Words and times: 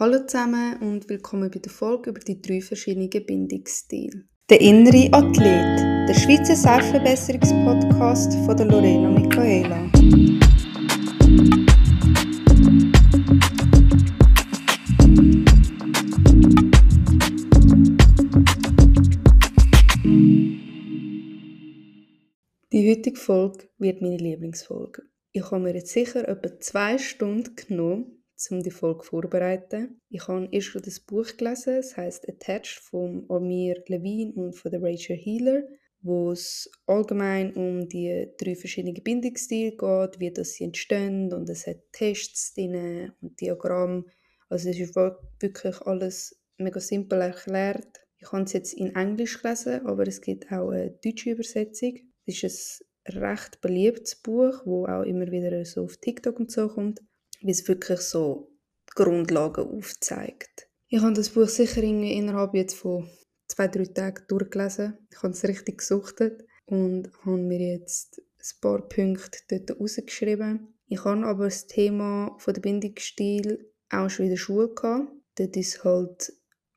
Hallo 0.00 0.24
zusammen 0.24 0.80
und 0.80 1.08
willkommen 1.08 1.50
bei 1.50 1.58
der 1.58 1.72
Folge 1.72 2.10
über 2.10 2.20
die 2.20 2.40
drei 2.40 2.60
verschiedenen 2.60 3.10
Bindungsstile. 3.10 4.28
Der 4.48 4.60
innere 4.60 5.08
Athlet, 5.10 5.80
der 6.08 6.14
Schweizer 6.14 6.54
Selbstverbesserungspodcast 6.54 8.32
von 8.46 8.56
der 8.56 8.66
Lorena 8.66 9.08
Michaela. 9.08 9.90
Die 22.70 22.88
heutige 22.88 23.16
Folge 23.16 23.68
wird 23.78 24.00
meine 24.00 24.18
Lieblingsfolge. 24.18 25.02
Ich 25.32 25.42
habe 25.50 25.58
mir 25.58 25.74
jetzt 25.74 25.90
sicher 25.90 26.28
etwa 26.28 26.60
zwei 26.60 26.98
Stunden 26.98 27.56
genommen, 27.56 28.17
um 28.50 28.62
die 28.62 28.70
Folge 28.70 29.04
vorzubereiten. 29.04 30.00
Ich 30.08 30.28
habe 30.28 30.48
erst 30.50 30.68
schon 30.68 30.82
das 30.82 31.00
Buch 31.00 31.26
gelesen, 31.36 31.74
es 31.74 31.96
heißt 31.96 32.28
Attached 32.28 32.78
von 32.78 33.26
Amir 33.28 33.82
Levine 33.86 34.32
und 34.34 34.52
von 34.54 34.70
der 34.70 34.82
Rachel 34.82 35.16
Healer, 35.16 35.64
wo 36.00 36.30
es 36.30 36.70
allgemein 36.86 37.52
um 37.54 37.88
die 37.88 38.28
drei 38.38 38.54
verschiedenen 38.54 39.02
Bindungsstile 39.02 39.72
geht, 39.72 40.20
wie 40.20 40.30
das 40.30 40.52
sie 40.52 40.64
entstehen 40.64 41.32
und 41.32 41.50
es 41.50 41.66
hat 41.66 41.78
Tests 41.92 42.54
drin 42.54 43.12
und 43.20 43.40
Diagramm. 43.40 44.06
Also 44.48 44.70
es 44.70 44.78
ist 44.78 44.94
wirklich 44.94 45.80
alles 45.82 46.40
mega 46.56 46.80
simpel 46.80 47.20
erklärt. 47.20 48.00
Ich 48.18 48.32
habe 48.32 48.44
es 48.44 48.52
jetzt 48.52 48.74
in 48.74 48.94
Englisch 48.94 49.42
gelesen, 49.42 49.84
aber 49.86 50.06
es 50.06 50.20
gibt 50.20 50.50
auch 50.52 50.70
eine 50.70 50.90
deutsche 50.90 51.30
Übersetzung. 51.30 51.98
Es 52.24 52.42
ist 52.42 52.84
ein 53.04 53.18
recht 53.18 53.60
beliebtes 53.60 54.16
Buch, 54.16 54.62
wo 54.64 54.86
auch 54.86 55.02
immer 55.02 55.30
wieder 55.30 55.64
so 55.64 55.84
auf 55.84 55.96
TikTok 55.96 56.38
und 56.38 56.50
so 56.50 56.68
kommt 56.68 57.00
wie 57.40 57.50
es 57.50 57.66
wirklich 57.68 58.00
so 58.00 58.50
Grundlagen 58.94 59.68
aufzeigt. 59.68 60.68
Ich 60.88 61.00
habe 61.00 61.12
das 61.12 61.30
Buch 61.30 61.48
sicher 61.48 61.82
innerhalb 61.82 62.54
jetzt 62.54 62.74
von 62.74 63.08
zwei, 63.46 63.68
drei 63.68 63.84
Tagen 63.84 64.24
durchgelesen. 64.28 64.98
Ich 65.10 65.22
habe 65.22 65.32
es 65.32 65.44
richtig 65.44 65.78
gesuchtet 65.78 66.44
und 66.66 67.10
habe 67.24 67.36
mir 67.36 67.60
jetzt 67.60 68.20
ein 68.20 68.60
paar 68.60 68.88
Punkte 68.88 69.38
dort 69.48 69.80
rausgeschrieben. 69.80 70.74
Ich 70.86 71.04
habe 71.04 71.26
aber 71.26 71.44
das 71.44 71.66
Thema 71.66 72.34
von 72.38 72.54
der 72.54 72.60
Bindungsstil 72.62 73.70
auch 73.90 74.08
schon 74.08 74.26
in 74.26 74.30
der 74.30 74.38
Schule 74.38 74.68
gehabt. 74.74 75.12
Dort 75.36 75.56
ist 75.56 75.84
halt 75.84 76.32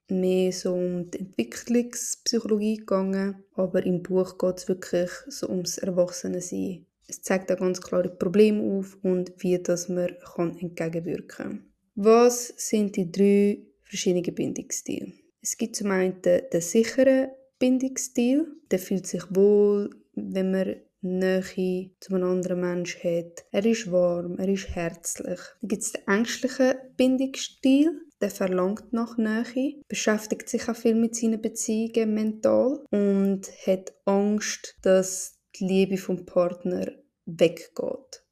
mehr 0.10 0.52
so 0.52 0.74
um 0.74 1.10
die 1.10 1.20
Entwicklungspsychologie 1.20 2.78
gegangen, 2.78 3.44
aber 3.54 3.86
im 3.86 4.04
Buch 4.04 4.38
geht 4.38 4.58
es 4.58 4.68
wirklich 4.68 5.10
so 5.28 5.48
ums 5.48 5.78
Erwachsenensein. 5.78 6.86
Es 7.12 7.22
zeigt 7.24 7.52
auch 7.52 7.58
ganz 7.58 7.82
klare 7.82 8.08
Probleme 8.08 8.64
auf 8.64 8.98
und 9.04 9.34
wie 9.40 9.62
das 9.62 9.90
man 9.90 10.16
kann 10.34 10.58
entgegenwirken 10.58 11.28
kann. 11.28 11.66
Was 11.96 12.54
sind 12.56 12.96
die 12.96 13.12
drei 13.12 13.68
verschiedenen 13.84 14.34
Bindungsstile? 14.34 15.12
Es 15.42 15.58
gibt 15.58 15.76
zum 15.76 15.92
einen 15.92 16.22
den 16.22 16.62
sicheren 16.62 17.28
Bindungsstil. 17.60 18.48
Der 18.72 18.80
fühlt 18.80 19.08
sich 19.08 19.24
wohl, 19.30 19.90
wenn 20.14 20.52
man 20.52 20.76
Nähe 21.02 21.92
zu 22.00 22.16
einem 22.16 22.30
anderen 22.30 22.62
Menschen 22.62 23.04
hat. 23.04 23.44
Er 23.52 23.66
ist 23.66 23.92
warm, 23.92 24.38
er 24.40 24.48
ist 24.48 24.70
herzlich. 24.70 25.40
Dann 25.60 25.68
gibt 25.68 25.82
es 25.82 25.92
den 25.92 26.08
ängstlichen 26.08 26.76
Bindungsstil. 26.96 27.92
Der 28.22 28.30
verlangt 28.30 28.94
nach 28.94 29.18
Nähe, 29.18 29.82
beschäftigt 29.90 30.48
sich 30.48 30.70
auch 30.70 30.76
viel 30.78 30.96
mit 30.96 31.16
seinen 31.16 31.42
Beziehungen 31.42 32.14
mental 32.14 32.86
und 32.90 33.42
hat 33.68 33.94
Angst, 34.06 34.78
dass 34.82 35.42
die 35.60 35.66
Liebe 35.66 35.98
vom 35.98 36.26
Partner 36.26 37.01
weggeht. 37.26 38.24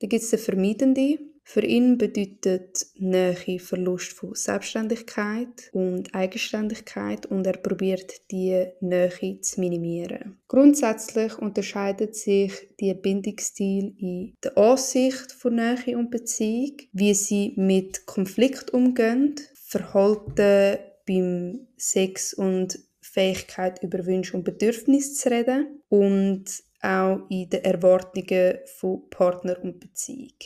Dann 0.00 0.08
gibt 0.08 0.22
es 0.22 0.30
den 0.30 0.38
Vermeidende. 0.38 1.18
Für 1.48 1.64
ihn 1.64 1.96
bedeutet 1.96 2.86
Nähe 2.96 3.60
Verlust 3.60 4.12
von 4.12 4.34
Selbstständigkeit 4.34 5.70
und 5.72 6.12
Eigenständigkeit 6.12 7.24
und 7.26 7.46
er 7.46 7.56
probiert 7.56 8.30
die 8.32 8.66
Nähe 8.80 9.40
zu 9.40 9.60
minimieren. 9.60 10.40
Grundsätzlich 10.48 11.38
unterscheidet 11.38 12.16
sich 12.16 12.52
die 12.80 12.92
Bindungsstil 12.94 13.94
in 13.96 14.34
der 14.42 14.58
Ansicht 14.58 15.30
von 15.30 15.54
Nähe 15.54 15.96
und 15.96 16.10
Beziehung, 16.10 16.78
wie 16.92 17.14
sie 17.14 17.52
mit 17.56 18.06
Konflikt 18.06 18.74
umgehen, 18.74 19.36
Verhalten 19.54 20.78
beim 21.06 21.68
Sex 21.76 22.34
und 22.34 22.76
Fähigkeit 23.00 23.82
über 23.84 24.04
Wünsche 24.04 24.36
und 24.36 24.42
Bedürfnisse 24.42 25.14
zu 25.14 25.30
reden 25.30 25.80
und 25.88 26.44
auch 26.86 27.26
in 27.28 27.50
den 27.50 27.64
Erwartungen 27.64 28.58
von 28.78 29.08
Partner 29.10 29.56
und 29.62 29.80
Beziehung. 29.80 30.38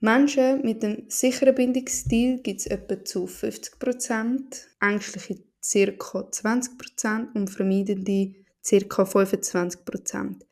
Menschen 0.00 0.62
mit 0.62 0.84
einem 0.84 1.04
sicheren 1.08 1.54
Bindungsstil 1.54 2.42
gibt 2.42 2.60
es 2.60 2.66
etwa 2.66 3.02
zu 3.04 3.24
50%, 3.24 4.66
ängstliche 4.80 5.36
ca. 5.36 6.20
20% 6.20 7.34
und 7.34 7.48
vermeidende 7.48 8.34
ca. 8.62 9.02
25%. 9.02 10.42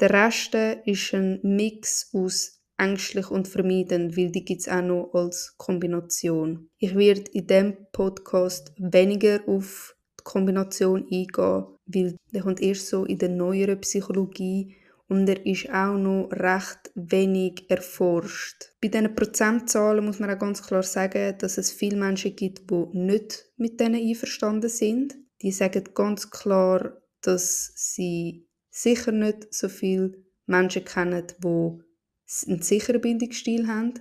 Der 0.00 0.10
Rest 0.10 0.54
ist 0.86 1.14
ein 1.14 1.38
Mix 1.42 2.10
aus 2.12 2.60
ängstlich 2.78 3.30
und 3.30 3.46
vermeiden, 3.46 4.16
weil 4.16 4.30
die 4.30 4.44
gibt 4.44 4.62
es 4.62 4.68
auch 4.68 4.82
noch 4.82 5.10
als 5.14 5.54
Kombination. 5.58 6.68
Ich 6.78 6.94
werde 6.96 7.30
in 7.32 7.46
diesem 7.46 7.76
Podcast 7.92 8.72
weniger 8.76 9.40
auf 9.46 9.96
die 10.18 10.24
Kombination 10.24 11.02
eingehen, 11.02 11.66
weil 11.86 12.16
der 12.32 12.42
kommt 12.42 12.60
erst 12.60 12.88
so 12.88 13.04
in 13.04 13.18
der 13.18 13.28
neueren 13.28 13.80
Psychologie 13.80 14.74
und 15.08 15.28
er 15.28 15.44
ist 15.44 15.68
auch 15.70 15.96
noch 15.96 16.28
recht 16.32 16.90
wenig 16.94 17.68
erforscht. 17.68 18.72
Bei 18.80 18.88
diesen 18.88 19.14
Prozentzahlen 19.14 20.04
muss 20.04 20.18
man 20.18 20.30
auch 20.30 20.38
ganz 20.38 20.62
klar 20.62 20.82
sagen, 20.82 21.36
dass 21.38 21.58
es 21.58 21.72
viele 21.72 21.96
Menschen 21.96 22.34
gibt, 22.36 22.70
die 22.70 22.86
nicht 22.92 23.50
mit 23.56 23.80
denen 23.80 23.96
einverstanden 23.96 24.70
sind. 24.70 25.14
Die 25.42 25.52
sagen 25.52 25.84
ganz 25.94 26.30
klar, 26.30 27.02
dass 27.20 27.72
sie 27.76 28.48
sicher 28.70 29.12
nicht 29.12 29.52
so 29.52 29.68
viele 29.68 30.24
Menschen 30.46 30.84
kennen, 30.84 31.24
die 31.42 31.78
einen 32.46 32.62
sicheren 32.62 33.00
Bindungsstil 33.00 33.66
haben, 33.66 33.94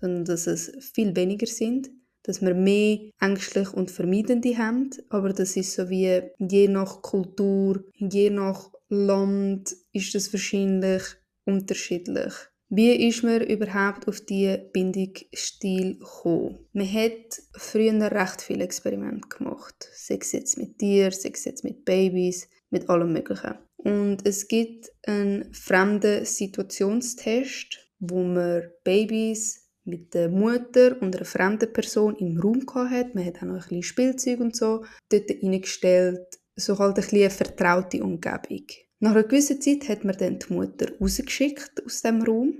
sondern 0.00 0.24
dass 0.24 0.46
es 0.46 0.72
viel 0.94 1.14
weniger 1.14 1.46
sind 1.46 1.90
dass 2.28 2.42
wir 2.42 2.52
mehr 2.52 3.10
ängstlich 3.20 3.72
und 3.72 3.90
vermeidende 3.90 4.58
haben, 4.58 4.90
aber 5.08 5.32
das 5.32 5.56
ist 5.56 5.72
so 5.72 5.88
wie 5.88 6.20
je 6.38 6.68
nach 6.68 7.00
Kultur, 7.00 7.82
je 7.94 8.28
nach 8.28 8.70
Land 8.88 9.76
ist 9.92 10.14
das 10.14 10.32
wahrscheinlich 10.32 11.02
unterschiedlich. 11.44 12.32
Wie 12.70 13.08
ist 13.08 13.22
man 13.22 13.40
überhaupt 13.40 14.08
auf 14.08 14.20
die 14.20 14.58
Bindungsstil 14.72 15.98
gekommen? 15.98 16.58
Man 16.74 16.92
hat 16.92 17.40
früher 17.54 18.10
recht 18.12 18.42
viele 18.42 18.64
Experimente 18.64 19.28
gemacht. 19.28 19.88
Sei 19.94 20.18
es 20.20 20.32
jetzt 20.32 20.58
mit 20.58 20.78
Tieren, 20.78 21.12
sei 21.12 21.30
es 21.32 21.46
jetzt 21.46 21.64
mit 21.64 21.86
Babys, 21.86 22.46
mit 22.68 22.88
allem 22.90 23.14
Möglichen. 23.14 23.54
Und 23.78 24.26
es 24.26 24.48
gibt 24.48 24.90
einen 25.06 25.52
fremden 25.54 26.26
Situationstest, 26.26 27.78
wo 28.00 28.22
man 28.22 28.70
Babys 28.84 29.68
mit 29.84 30.12
der 30.12 30.28
Mutter 30.28 31.00
und 31.00 31.16
einer 31.16 31.24
fremden 31.24 31.72
Person 31.72 32.16
im 32.16 32.38
Raum 32.38 32.62
hatte. 32.74 33.12
Man 33.14 33.24
hat 33.24 33.36
auch 33.38 33.42
noch 33.42 33.54
ein 33.54 33.60
bisschen 33.60 33.82
Spielzeug 33.82 34.40
und 34.40 34.54
so 34.54 34.84
dort 35.08 35.30
reingestellt. 35.42 36.37
So 36.58 36.76
halt 36.76 36.98
ein 36.98 37.04
eine 37.12 37.30
vertraute 37.30 38.02
Umgebung. 38.02 38.66
Nach 38.98 39.12
einer 39.12 39.22
gewissen 39.22 39.60
Zeit 39.60 39.88
hat 39.88 40.04
man 40.04 40.16
dann 40.16 40.40
die 40.40 40.52
Mutter 40.52 40.88
rausgeschickt 41.00 41.84
aus 41.86 42.02
dem 42.02 42.20
Raum 42.22 42.52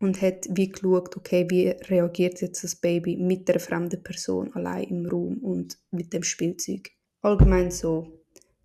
und 0.00 0.20
hat 0.20 0.46
wie 0.50 0.68
geschaut, 0.68 1.16
okay, 1.16 1.46
wie 1.48 1.68
reagiert 1.68 2.42
jetzt 2.42 2.62
das 2.62 2.76
Baby 2.76 3.16
mit 3.16 3.48
der 3.48 3.58
fremden 3.58 4.02
Person 4.02 4.52
allein 4.52 4.84
im 4.84 5.06
Raum 5.06 5.38
und 5.38 5.78
mit 5.90 6.12
dem 6.12 6.24
Spielzeug. 6.24 6.90
Allgemein 7.22 7.70
so. 7.70 8.20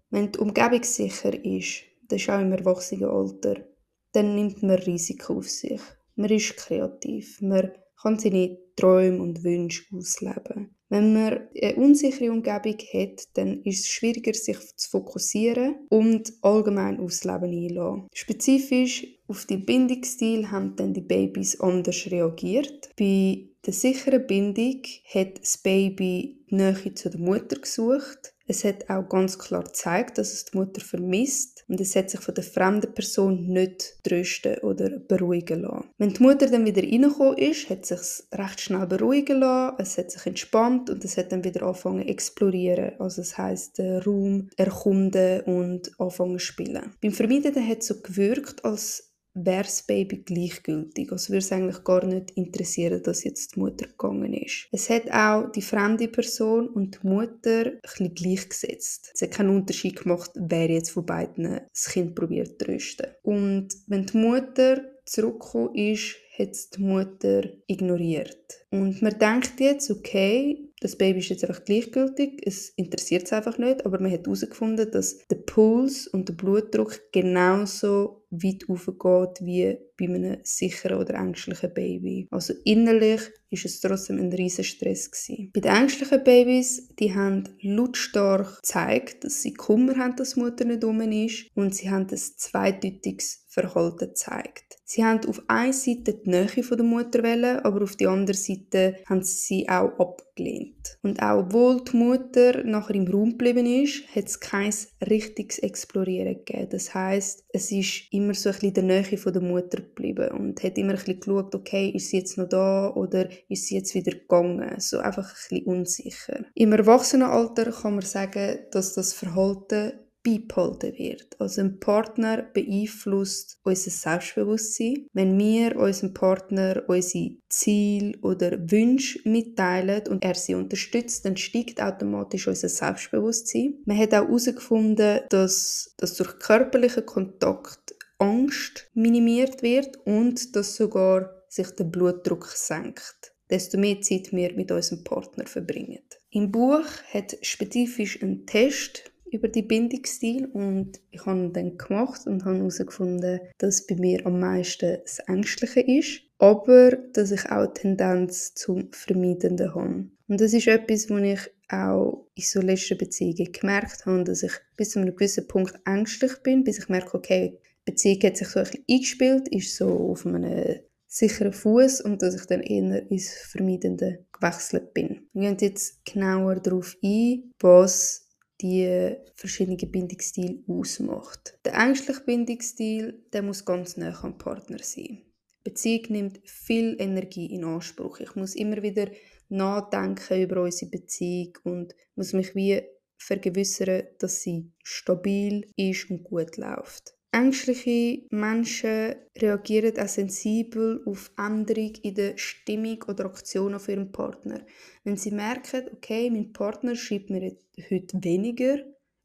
Wenn 0.10 0.34
die 0.34 0.40
Umgebung 0.40 0.84
sicher 0.84 1.34
ist, 1.46 1.84
das 2.10 2.22
ist 2.22 2.30
auch 2.30 2.42
im 2.42 2.52
Erwachsenenalter, 2.52 3.66
dann 4.12 4.36
nimmt 4.36 4.64
man 4.64 4.80
Risiko 4.80 5.38
auf 5.38 5.50
sich. 5.50 5.82
Man 6.16 6.30
ist 6.30 6.58
kreativ, 6.58 7.40
man 7.40 7.72
kann 8.02 8.20
seine 8.20 8.58
Träume 8.76 9.22
und 9.22 9.46
Wünsche 9.46 9.86
ausleben. 9.96 10.76
Wenn 10.94 11.12
man 11.12 11.40
eine 11.60 11.76
unsichere 11.78 12.32
Umgebung 12.32 12.78
hat, 12.94 13.24
dann 13.34 13.64
ist 13.64 13.86
es 13.86 13.90
schwieriger, 13.90 14.36
sich 14.36 14.60
zu 14.76 14.92
fokussieren 14.92 15.88
und 15.90 16.32
allgemein 16.44 17.00
aufs 17.00 17.24
Leben 17.24 17.46
einzulassen. 17.46 18.08
Spezifisch 18.14 19.08
auf 19.28 19.48
die 19.48 19.58
Bindungsstil 19.58 20.52
haben 20.52 20.76
dann 20.76 20.94
die 20.94 21.02
Babys 21.02 21.60
anders 21.60 22.12
reagiert. 22.12 22.92
Bei 22.96 23.50
der 23.66 23.74
sicheren 23.74 24.28
Bindung 24.28 24.84
hat 25.12 25.40
das 25.42 25.58
Baby 25.58 26.46
die 26.52 26.56
Nähe 26.58 26.94
zu 26.94 27.10
der 27.10 27.20
Mutter 27.20 27.60
gesucht 27.60 28.33
es 28.48 28.64
hat 28.64 28.90
auch 28.90 29.08
ganz 29.08 29.40
klar 29.40 29.64
gezeigt, 29.64 30.18
dass 30.18 30.34
es 30.34 30.46
die 30.46 30.58
Mutter 30.58 30.82
vermisst 30.82 31.64
und 31.68 31.80
es 31.80 31.96
hat 31.96 32.10
sich 32.10 32.20
von 32.20 32.36
der 32.36 32.44
fremden 32.44 32.94
Person 32.94 33.48
nicht 33.48 34.04
trösten 34.04 34.58
oder 34.60 34.90
beruhigen 34.90 35.62
lassen. 35.62 35.90
Wenn 35.98 36.14
die 36.14 36.24
Mutter 36.24 36.48
dann 36.48 36.66
wieder 36.66 36.84
reingekommen 36.84 37.38
ist, 37.38 37.70
hat 37.70 37.90
es 37.90 38.18
sich 38.18 38.26
recht 38.38 38.62
schnell 38.62 38.88
beruhigen 38.88 39.40
lassen, 39.40 39.78
es 39.80 39.98
hat 39.98 40.12
sich 40.12 40.26
entspannt 40.26 40.90
und 40.90 41.06
es 41.06 41.18
hat 41.18 41.32
dann 41.32 41.44
wieder 41.44 41.64
angefangen 41.64 42.04
zu 42.04 42.10
explorieren. 42.10 43.00
Also 43.00 43.22
das 43.22 43.38
heisst, 43.38 43.78
den 43.78 44.02
Raum 44.02 44.50
erkunden 44.58 45.42
und 45.42 45.92
anfangen 46.00 46.40
zu 46.40 46.46
spielen. 46.46 46.94
Beim 47.02 47.12
Vermeiden 47.12 47.68
hat 47.68 47.80
es 47.80 47.88
so 47.88 48.02
gewirkt, 48.02 48.66
als 48.66 49.13
wäre 49.34 49.64
das 49.64 49.84
Baby 49.84 50.18
gleichgültig. 50.18 51.12
Also 51.12 51.30
würde 51.30 51.40
es 51.40 51.52
eigentlich 51.52 51.84
gar 51.84 52.06
nicht 52.06 52.32
interessieren, 52.32 53.02
dass 53.04 53.24
jetzt 53.24 53.56
die 53.56 53.60
Mutter 53.60 53.88
gegangen 53.88 54.34
ist. 54.34 54.68
Es 54.72 54.90
hat 54.90 55.12
auch 55.12 55.52
die 55.52 55.62
fremde 55.62 56.08
Person 56.08 56.68
und 56.68 57.00
die 57.02 57.08
Mutter 57.08 57.72
ein 58.00 58.14
gleichgesetzt. 58.14 59.12
Es 59.14 59.22
hat 59.22 59.32
keinen 59.32 59.56
Unterschied 59.56 60.02
gemacht, 60.04 60.32
wer 60.36 60.70
jetzt 60.70 60.92
von 60.92 61.06
beiden 61.06 61.62
das 61.72 61.90
Kind 61.90 62.16
probiert 62.16 62.60
zu 62.60 62.66
trösten. 62.66 63.08
Und 63.24 63.70
wenn 63.88 64.06
die 64.06 64.18
Mutter 64.18 64.82
zurückgekommen 65.06 65.76
ist, 65.76 66.16
hat 66.38 66.76
die 66.76 66.82
Mutter 66.82 67.44
ignoriert. 67.68 68.66
Und 68.72 69.02
man 69.02 69.18
denkt 69.20 69.60
jetzt, 69.60 69.92
okay, 69.92 70.70
das 70.84 70.98
Baby 70.98 71.20
ist 71.20 71.30
jetzt 71.30 71.46
einfach 71.46 71.64
gleichgültig, 71.64 72.42
es 72.46 72.70
interessiert 72.76 73.24
es 73.24 73.34
einfach 73.34 73.58
nicht, 73.58 73.86
aber 73.86 74.02
man 74.02 74.12
hat 74.12 74.26
herausgefunden, 74.26 74.92
dass 74.92 75.26
der 75.28 75.38
Puls 75.38 76.08
und 76.08 76.28
der 76.28 76.34
Blutdruck 76.34 77.00
genauso 77.14 78.26
weit 78.32 78.66
aufgeht 78.68 79.46
wie 79.46 79.78
bei 79.98 80.06
einem 80.06 80.38
sicheren 80.44 81.00
oder 81.00 81.14
ängstlichen 81.14 81.74
Baby. 81.74 82.28
Also 82.32 82.54
innerlich 82.66 83.22
ist 83.50 83.66
es 83.66 83.80
trotzdem 83.80 84.18
ein 84.18 84.34
riesen 84.34 84.64
Stress 84.64 85.10
gewesen. 85.12 85.52
Bei 85.54 85.62
den 85.62 85.76
ängstlichen 85.76 86.24
Babys, 86.24 86.90
die 87.00 87.14
haben 87.14 87.44
lautstark 87.62 88.58
gezeigt, 88.58 89.24
dass 89.24 89.42
sie 89.42 89.54
Kummer 89.54 89.96
haben, 89.98 90.16
dass 90.16 90.34
die 90.34 90.42
Mutter 90.42 90.66
nicht 90.66 90.84
um 90.84 91.00
ist 91.00 91.46
und 91.56 91.76
sie 91.76 91.90
haben 91.90 92.08
ein 92.10 92.18
zweideutiges 92.18 93.43
Verhalten 93.54 94.10
gezeigt. 94.10 94.78
Sie 94.84 95.04
haben 95.04 95.26
auf 95.28 95.42
einer 95.48 95.74
Seite 95.74 96.14
die 96.14 96.30
Nähe 96.30 96.64
von 96.64 96.78
der 96.78 96.86
Mutter 96.86 97.24
wollen, 97.24 97.60
aber 97.60 97.84
auf 97.84 97.96
der 97.96 98.10
anderen 98.10 98.40
Seite 98.40 98.98
haben 99.08 99.24
sie 99.24 99.36
sie 99.36 99.70
auch 99.70 99.98
abgelehnt. 100.00 100.98
Und 101.04 101.22
auch 101.22 101.40
obwohl 101.40 101.84
die 101.84 101.96
Mutter 101.96 102.64
nachher 102.64 102.96
im 102.96 103.08
Raum 103.08 103.32
geblieben 103.32 103.66
ist, 103.66 104.04
hat 104.16 104.26
es 104.26 104.40
kein 104.40 104.74
richtiges 105.08 105.60
Explorieren 105.60 106.44
gegeben. 106.44 106.70
Das 106.72 106.94
heißt, 106.94 107.46
es 107.50 107.72
ist 107.72 108.12
immer 108.12 108.34
so 108.34 108.50
ein 108.50 108.54
bisschen 108.54 108.74
der 108.74 108.84
Nähe 108.84 109.18
von 109.18 109.34
der 109.34 109.42
Mutter 109.42 109.82
geblieben 109.82 110.32
und 110.32 110.62
hat 110.64 110.78
immer 110.78 110.94
ein 110.94 110.98
bisschen 110.98 111.20
geschaut, 111.20 111.56
okay, 111.56 111.90
ist 111.90 112.10
sie 112.10 112.18
jetzt 112.18 112.38
noch 112.38 112.50
da 112.50 112.90
oder 112.94 113.30
ist 113.50 113.68
sie 113.68 113.76
jetzt 113.76 113.94
wieder 113.94 114.12
gegangen? 114.12 114.80
So 114.80 115.00
einfach 115.00 115.30
ein 115.30 115.36
bisschen 115.50 115.66
unsicher. 115.66 116.46
Im 116.56 116.72
Erwachsenenalter 116.72 117.72
kann 117.72 117.96
man 117.96 118.06
sagen, 118.06 118.60
dass 118.72 118.94
das 118.94 119.14
Verhalten 119.14 119.94
beibehalten 120.24 120.98
wird. 120.98 121.40
Also 121.40 121.62
ein 121.62 121.80
Partner 121.80 122.44
beeinflusst 122.54 123.60
unser 123.64 123.92
Selbstbewusstsein. 123.92 125.08
Wenn 125.14 125.38
wir 125.38 125.76
unserem 125.76 126.14
Partner 126.14 126.84
unsere 126.88 127.38
Ziele 127.50 128.18
oder 128.22 128.52
Wünsche 128.72 129.20
mitteilen 129.26 130.08
und 130.08 130.24
er 130.24 130.36
sie 130.36 130.56
unterstützt, 130.56 131.26
dann 131.26 131.38
steigt 131.38 131.82
automatisch 131.82 132.48
unser 132.48 132.70
Selbstbewusstsein. 132.70 133.76
Man 133.86 133.98
hat 133.98 134.14
auch 134.14 134.28
herausgefunden, 134.28 135.22
dass, 135.30 135.94
dass 135.98 136.16
durch 136.16 136.40
körperlichen 136.40 137.06
Kontakt 137.06 137.96
Angst 138.18 138.90
minimiert 138.94 139.62
wird 139.62 139.98
und 140.06 140.56
dass 140.56 140.76
sogar 140.76 141.44
sich 141.50 141.70
der 141.72 141.84
Blutdruck 141.84 142.48
senkt, 142.48 143.34
desto 143.50 143.78
mehr 143.78 144.02
Zeit 144.02 144.32
wir 144.32 144.54
mit 144.54 144.72
unserem 144.72 145.04
Partner 145.04 145.46
verbringen. 145.46 146.00
Im 146.32 146.52
Buch 146.52 146.86
hat 147.12 147.38
spezifisch 147.42 148.22
ein 148.24 148.46
Test 148.48 149.13
über 149.34 149.48
die 149.48 149.64
Bindungsstil 149.64 150.46
und 150.46 151.00
ich 151.12 151.26
habe 151.26 151.50
dann 151.54 151.78
gemacht 151.78 152.28
und 152.28 152.46
habe 152.46 152.58
herausgefunden, 152.58 153.40
dass 153.58 153.86
bei 153.86 153.96
mir 153.96 154.26
am 154.26 154.40
meisten 154.40 155.00
das 155.04 155.20
Ängstliche 155.20 155.82
ist, 155.82 156.22
aber 156.38 156.92
dass 157.14 157.32
ich 157.32 157.46
auch 157.46 157.64
eine 157.64 157.74
Tendenz 157.74 158.54
zum 158.54 158.90
Vermeidenden 158.92 159.74
habe. 159.74 160.08
Und 160.28 160.42
das 160.42 160.54
ist 160.54 160.68
etwas, 160.68 161.10
was 161.10 161.22
ich 161.22 161.40
auch 161.70 162.28
in 162.36 162.44
so 162.44 162.62
letzten 162.62 162.98
Beziehungen 162.98 163.52
gemerkt 163.52 164.06
habe, 164.06 164.24
dass 164.24 164.44
ich 164.44 164.54
bis 164.78 164.92
zu 164.92 165.00
einem 165.00 165.16
gewissen 165.16 165.48
Punkt 165.48 165.80
ängstlich 165.86 166.38
bin, 166.44 166.64
bis 166.64 166.80
ich 166.80 166.90
merke, 166.90 167.18
okay, 167.18 167.60
die 167.86 167.92
Beziehung 167.92 168.22
hat 168.24 168.38
sich 168.38 168.48
so 168.48 168.60
ein 168.60 168.66
bisschen 168.66 168.86
eingespielt, 168.90 169.48
ist 169.50 169.76
so 169.76 169.88
auf 169.88 170.26
einem 170.26 170.80
sicheren 171.08 171.54
Fuß 171.54 172.02
und 172.02 172.22
dass 172.22 172.36
ich 172.36 172.46
dann 172.48 172.62
eher 172.62 173.10
ins 173.12 173.32
Vermeidende 173.34 174.26
gewechselt 174.32 174.94
bin. 174.94 175.28
Wir 175.34 175.50
gehen 175.50 175.58
jetzt 175.60 176.04
genauer 176.06 176.56
darauf 176.56 176.98
ein, 177.04 177.52
was 177.60 178.23
die 178.64 179.18
verschiedenen 179.36 179.92
Bindungsstile 179.92 180.64
ausmacht. 180.68 181.60
Der 181.66 181.76
ängstliche 181.76 182.22
Bindungsstil, 182.22 183.26
der 183.34 183.44
muss 183.44 183.66
ganz 183.66 183.98
nah 183.98 184.18
am 184.24 184.38
Partner 184.38 184.80
sein. 184.82 185.22
Beziehung 185.64 186.06
nimmt 186.10 186.42
viel 186.46 186.96
Energie 187.00 187.54
in 187.54 187.64
Anspruch. 187.64 188.20
Ich 188.20 188.36
muss 188.36 188.56
immer 188.56 188.82
wieder 188.82 189.08
nachdenken 189.50 190.42
über 190.42 190.64
unsere 190.64 190.92
Beziehung 190.92 191.58
und 191.64 191.96
muss 192.16 192.34
mich 192.34 192.56
wie 192.56 192.82
vergewissern, 193.18 194.04
dass 194.20 194.42
sie 194.42 194.72
stabil 194.84 195.70
ist 195.76 196.10
und 196.10 196.24
gut 196.24 196.58
läuft. 196.58 197.16
Ängstliche 197.34 198.28
Menschen 198.30 199.16
reagieren 199.36 200.00
auch 200.00 200.08
sensibel 200.08 201.02
auf 201.08 201.32
Änderungen 201.36 201.96
in 202.04 202.14
der 202.14 202.38
Stimmung 202.38 203.04
oder 203.08 203.26
Aktion 203.26 203.74
auf 203.74 203.90
ihrem 203.90 204.12
Partner. 204.12 204.62
Wenn 205.04 205.18
sie 205.18 205.32
merken, 205.32 205.90
okay, 205.94 206.30
mein 206.30 206.54
Partner 206.54 206.96
schreibt 206.96 207.32
mir 207.32 207.58
heute 207.90 208.24
weniger 208.24 208.78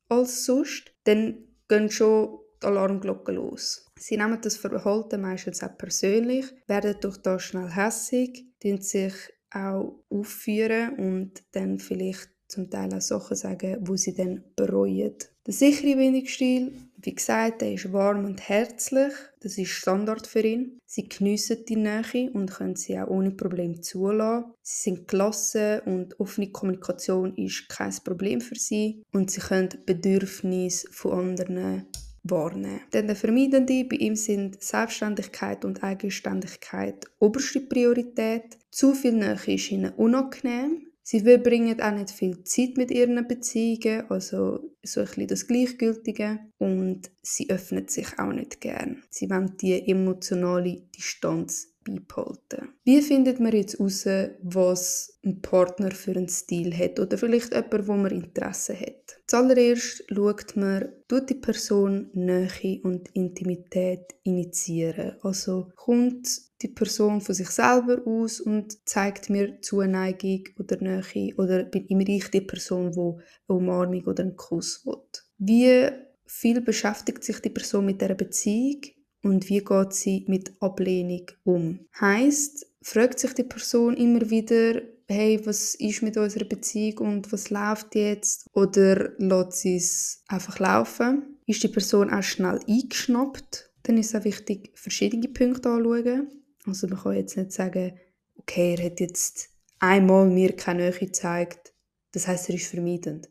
als 0.09 0.47
sonst, 0.47 0.91
dann 1.05 1.37
gehen 1.69 1.91
schon 1.91 2.39
die 2.63 2.67
Alarmglocken 2.67 3.35
los. 3.35 3.87
Sie 3.99 4.17
nehmen 4.17 4.41
das 4.41 4.57
Verhalten 4.57 5.21
meistens 5.21 5.63
auch 5.63 5.77
persönlich, 5.77 6.47
werden 6.67 6.97
durch 7.03 7.19
das 7.19 7.43
schnell 7.43 7.71
hässig, 7.71 8.47
sich 8.81 9.13
auch 9.51 10.03
aufführen 10.09 10.95
und 10.95 11.43
dann 11.53 11.79
vielleicht 11.79 12.31
zum 12.49 12.71
Teil 12.71 12.95
auch 12.95 13.03
Sachen 13.03 13.37
sagen, 13.37 13.77
wo 13.81 13.97
sie 13.97 14.15
dann 14.15 14.43
bereuen. 14.57 15.15
Der 15.47 15.53
sichere 15.53 15.97
Bindungsstil, 15.97 16.73
wie 17.09 17.15
gesagt, 17.15 17.63
der 17.63 17.73
ist 17.73 17.91
warm 17.91 18.27
und 18.27 18.51
herzlich. 18.51 19.15
Das 19.41 19.57
ist 19.57 19.71
Standard 19.71 20.27
für 20.27 20.41
ihn. 20.41 20.79
Sie 20.85 21.09
geniessen 21.09 21.65
die 21.67 21.77
Nähe 21.77 22.31
und 22.35 22.51
können 22.51 22.77
sie 22.77 23.01
auch 23.01 23.09
ohne 23.09 23.31
Problem 23.31 23.83
zulassen. 23.83 24.53
Sie 24.61 24.91
sind 24.91 25.09
gelassen 25.09 25.81
und 25.87 26.21
offene 26.21 26.51
Kommunikation 26.51 27.35
ist 27.37 27.67
kein 27.71 27.95
Problem 28.05 28.43
für 28.43 28.57
sie. 28.57 29.03
Und 29.11 29.31
sie 29.31 29.41
können 29.41 29.71
Bedürfnisse 29.87 30.89
von 30.93 31.31
anderen 31.31 31.87
wahrnehmen. 32.25 32.83
Denn 32.93 33.07
der 33.07 33.17
Vermeidende, 33.17 33.87
bei 33.87 33.97
ihm 33.97 34.15
sind 34.15 34.63
Selbstständigkeit 34.63 35.65
und 35.65 35.83
Eigenständigkeit 35.83 37.07
oberste 37.21 37.61
Priorität. 37.61 38.59
Zu 38.71 38.93
viel 38.93 39.13
Nähe 39.13 39.39
ist 39.47 39.73
ihnen 39.73 39.95
unangenehm 39.95 40.88
Sie 41.11 41.21
verbringen 41.21 41.81
auch 41.81 41.91
nicht 41.91 42.11
viel 42.11 42.45
Zeit 42.45 42.77
mit 42.77 42.91
ihren 42.91 43.27
Beziehungen, 43.27 44.11
also 44.11 44.75
so 44.83 45.01
ein 45.01 45.07
bisschen 45.07 45.27
das 45.27 45.47
Gleichgültige. 45.47 46.39
Und 46.59 47.11
sie 47.23 47.49
öffnen 47.49 47.89
sich 47.89 48.19
auch 48.19 48.31
nicht 48.31 48.61
gern. 48.61 49.03
Sie 49.09 49.31
wollen 49.31 49.57
die 49.57 49.89
emotionale 49.89 50.83
Distanz 50.95 51.78
beibehalten. 51.96 52.69
Wie 52.85 53.02
findet 53.02 53.40
man 53.40 53.52
jetzt 53.52 53.79
heraus, 53.79 54.06
was 54.43 55.19
ein 55.25 55.40
Partner 55.40 55.90
für 55.90 56.12
einen 56.12 56.29
Stil 56.29 56.76
hat 56.76 56.99
oder 56.99 57.19
vielleicht 57.19 57.52
jemand, 57.52 57.88
wo 57.88 57.94
man 57.94 58.11
Interesse 58.11 58.79
hat? 58.79 59.18
Zuallererst 59.26 60.04
schaut 60.09 60.57
man, 60.57 60.88
tut 61.09 61.30
die 61.30 61.35
Person 61.35 62.11
Nähe 62.14 62.80
und 62.83 63.09
Intimität 63.14 64.14
initiieren. 64.23 65.16
Also 65.23 65.71
kommt 65.76 66.28
die 66.62 66.68
Person 66.68 67.21
von 67.21 67.35
sich 67.35 67.50
selber 67.50 68.02
aus 68.07 68.40
und 68.40 68.88
zeigt 68.88 69.30
mir 69.30 69.61
Zuneigung 69.61 70.45
oder 70.59 70.76
Nähe 70.80 71.35
oder 71.37 71.64
bin 71.64 71.87
immer 71.87 72.09
ich 72.09 72.30
die 72.30 72.40
Person, 72.40 72.97
wo 72.97 73.21
eine 73.49 73.59
Umarmung 73.59 74.04
oder 74.04 74.25
einen 74.25 74.37
Kuss 74.37 74.85
will. 74.85 74.97
Wie 75.38 75.88
viel 76.26 76.61
beschäftigt 76.61 77.25
sich 77.25 77.40
die 77.40 77.50
Person 77.50 77.87
mit 77.87 78.00
der 78.00 78.14
Beziehung 78.14 78.80
und 79.23 79.49
wie 79.49 79.65
geht 79.65 79.93
sie 79.93 80.25
mit 80.29 80.53
Ablehnung 80.61 81.27
um? 81.45 81.81
Heißt, 82.01 82.67
fragt 82.83 83.19
sich 83.19 83.33
die 83.35 83.45
Person 83.45 83.97
immer 83.97 84.31
wieder, 84.31 84.81
hey, 85.07 85.41
was 85.45 85.75
ist 85.75 86.03
mit 86.03 86.17
unserer 86.17 86.45
Beziehung 86.45 86.99
und 86.99 87.33
was 87.33 87.51
läuft 87.51 87.95
jetzt? 87.95 88.47
Oder 88.53 89.13
lässt 89.19 89.53
sie 89.53 89.77
es 89.77 90.23
einfach 90.29 90.59
laufen? 90.59 91.39
Ist 91.47 91.63
die 91.63 91.69
Person 91.69 92.11
auch 92.11 92.23
schnell 92.23 92.61
eingeschnappt? 92.69 93.71
Dann 93.85 93.97
ist 93.97 94.15
es 94.15 94.21
auch 94.21 94.25
wichtig, 94.25 94.71
verschiedene 94.75 95.29
Punkte 95.29 95.71
anzuschauen. 95.71 96.29
Also 96.67 96.87
man 96.89 96.99
kann 96.99 97.17
jetzt 97.17 97.37
nicht 97.37 97.53
sagen, 97.53 97.99
okay, 98.37 98.75
er 98.77 98.87
hat 98.87 99.01
jetzt 99.01 99.49
einmal 99.79 100.29
mir 100.29 100.55
keine 100.55 100.91
Nähe 100.91 100.93
gezeigt, 100.93 101.73
das 102.13 102.27
heißt, 102.27 102.49
er 102.49 102.57
ist 102.57 102.67
vermeidend. 102.67 103.29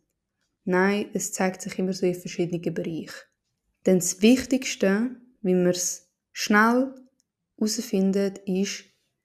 Nein, 0.63 1.09
es 1.13 1.31
zeigt 1.31 1.61
sich 1.61 1.77
immer 1.79 1.93
so 1.93 2.05
in 2.05 2.15
verschiedenen 2.15 2.73
Bereichen. 2.73 3.13
Denn 3.85 3.99
das 3.99 4.21
Wichtigste, 4.21 5.15
wie 5.47 5.55
man 5.55 5.67
es 5.67 6.07
schnell 6.31 6.93
herausfindet, 7.57 8.39
ist, 8.45 8.83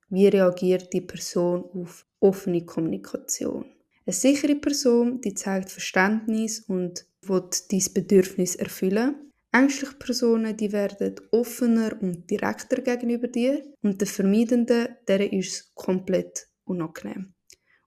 wie 0.09 0.29
reagiert 0.29 0.93
die 0.93 1.01
Person 1.01 1.65
auf 1.75 2.07
offene 2.21 2.65
Kommunikation. 2.65 3.67
Eine 4.07 4.15
sichere 4.15 4.57
Person, 4.57 5.21
die 5.21 5.35
zeigt 5.35 5.71
Verständnis 5.71 6.61
und 6.61 7.07
will 7.23 7.45
dieses 7.71 7.93
Bedürfnis 7.93 8.57
erfüllen. 8.57 9.31
Ängstliche 9.53 9.95
Personen, 9.97 10.57
die 10.57 10.73
werden 10.73 11.15
offener 11.31 11.95
und 12.01 12.29
direkter 12.31 12.81
gegenüber 12.81 13.29
dir 13.29 13.63
und 13.83 14.01
der 14.01 14.09
Vermeidende, 14.09 14.97
der 15.07 15.33
ist 15.33 15.75
komplett 15.75 16.49
unangenehm. 16.65 17.35